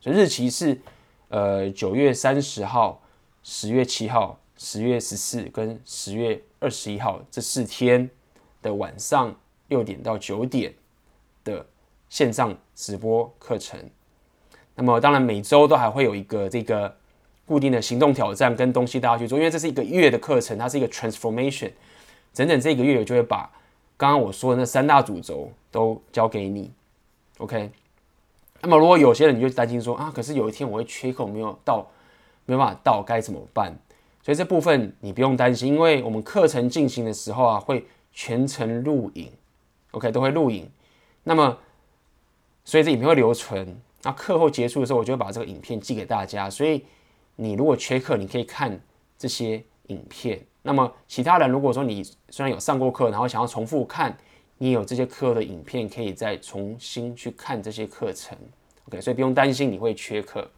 [0.00, 0.80] 所以日期是
[1.28, 3.02] 呃九月三十号、
[3.42, 8.08] 十月七号、十月十四跟十月二十一号这四天
[8.62, 9.34] 的晚上
[9.68, 10.72] 六点到九点
[11.42, 11.66] 的
[12.08, 13.78] 线上直播课程。
[14.74, 16.94] 那么当然每周都还会有一个这个。
[17.46, 21.70] 固定的行动挑战跟东西大家去做，因为这是一个月的课程，它是一个 transformation，
[22.34, 23.50] 整整这个月我就会把
[23.96, 26.70] 刚刚我说的那三大主轴都交给你
[27.38, 27.70] ，OK。
[28.60, 31.86] 那么如果有些人你就担心说啊，可是有一天我会缺课没有到，
[32.44, 33.74] 没办法到该怎么办？
[34.22, 39.30] 所以这部分你不用担心，因为我们课程进行的时候啊会全程录影
[39.92, 40.68] ，OK 都会录影。
[41.22, 41.56] 那么
[42.64, 46.84] 所以这影片会留存，那课后结束的时候我就会把这个影片寄给大家，所以。
[47.36, 48.80] 你如果缺课，你可以看
[49.18, 50.40] 这些影片。
[50.66, 54.16] 那么其他人，如果说你虽然有上过课，然后想要重复看，
[54.56, 58.36] 你有这些课的影片，可以再重新去看这些课程。
[58.88, 60.50] OK，所以不用担心你会缺课。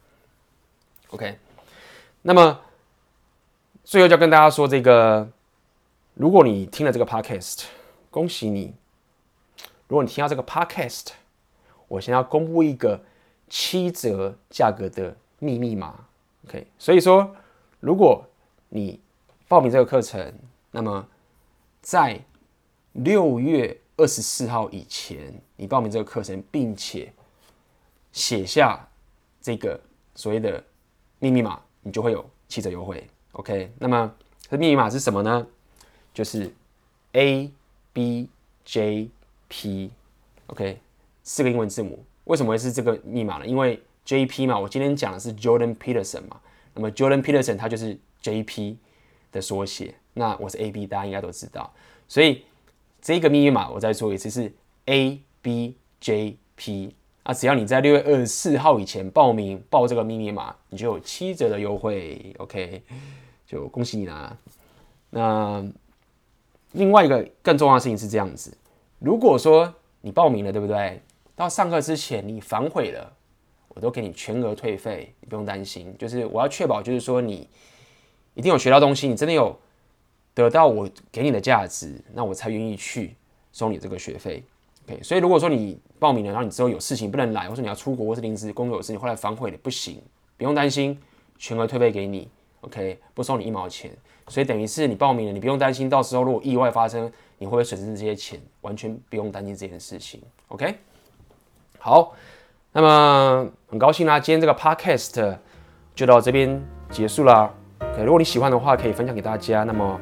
[1.09, 1.37] OK，
[2.21, 2.57] 那么
[3.83, 5.29] 最后就要跟大家说这个，
[6.13, 7.65] 如果你听了这个 Podcast，
[8.09, 8.73] 恭喜你。
[9.89, 11.07] 如果你听到这个 Podcast，
[11.89, 13.01] 我先要公布一个
[13.49, 16.05] 七折价格的秘密码。
[16.47, 17.35] OK，所以说，
[17.81, 18.25] 如果
[18.69, 19.01] 你
[19.47, 20.33] 报名这个课程，
[20.71, 21.07] 那么
[21.81, 22.19] 在
[22.93, 27.11] 六月二十四号以前，你报名这个课程，并且
[28.11, 28.85] 写下
[29.41, 29.79] 这个
[30.15, 30.63] 所谓的
[31.19, 33.07] 秘密码，你就会有七折优惠。
[33.33, 34.13] OK，那么
[34.49, 35.47] 这秘密码是什么呢？
[36.13, 36.51] 就是
[37.13, 37.49] A
[37.93, 38.29] B
[38.65, 39.09] J
[39.47, 39.91] P。
[40.47, 40.79] OK，
[41.23, 42.03] 四个英文字母。
[42.25, 43.45] 为什么会是这个密码呢？
[43.45, 46.39] 因为 JP 嘛，我今天讲的是 Jordan Peterson 嘛，
[46.73, 48.75] 那么 Jordan Peterson 他就是 JP
[49.37, 49.93] 的缩写。
[50.13, 51.71] 那我是 AB，大家应该都知道。
[52.07, 52.43] 所以
[53.01, 54.51] 这个密码我再说一次是
[54.87, 56.91] ABJP
[57.23, 62.33] 啊，只要你在六月二十四号以前报名报这个密码，你就有七折的优惠。
[62.39, 62.81] OK，
[63.45, 64.35] 就恭喜你啦。
[65.09, 65.65] 那
[66.71, 68.55] 另外一个更重要的事情是这样子，
[68.99, 71.01] 如果说你报名了，对不对？
[71.35, 73.13] 到上课之前你反悔了，
[73.69, 75.95] 我都给你全额退费，你不用担心。
[75.99, 77.47] 就是我要确保，就是说你
[78.37, 79.57] 一定有学到东西，你真的有
[80.35, 83.15] 得到我给你的价值，那我才愿意去
[83.51, 84.43] 收你这个学费。
[84.85, 89.99] OK，所以如果说你报名了，然后你之后有事情不能来，或者你要出国，或是临时工作有事情，后来反悔了不行，
[90.37, 90.97] 不用担心，
[91.39, 92.29] 全额退费给你。
[92.61, 93.91] OK，不收你一毛钱。
[94.27, 98.39] 所以等于是你报名了，你不用担心到时候如果意外发生，你会不会损失这些钱？
[98.61, 100.21] 完全不用担心这件事情。
[100.49, 100.75] OK。
[101.79, 102.13] 好，
[102.71, 105.37] 那么很高兴啦，今天这个 podcast
[105.95, 106.61] 就到这边
[106.91, 107.51] 结束啦。
[108.03, 109.63] 如果你喜欢的话，可以分享给大家。
[109.63, 109.99] 那么，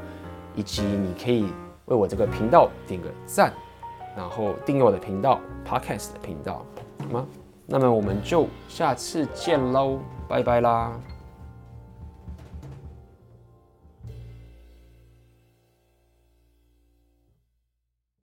[0.55, 1.45] 以及你可以
[1.85, 3.53] 为我这个频道点个赞，
[4.15, 6.65] 然后订阅我的频道 podcast 的频道，
[6.99, 7.25] 好吗？
[7.65, 11.14] 那么我们就下次见喽，拜拜啦。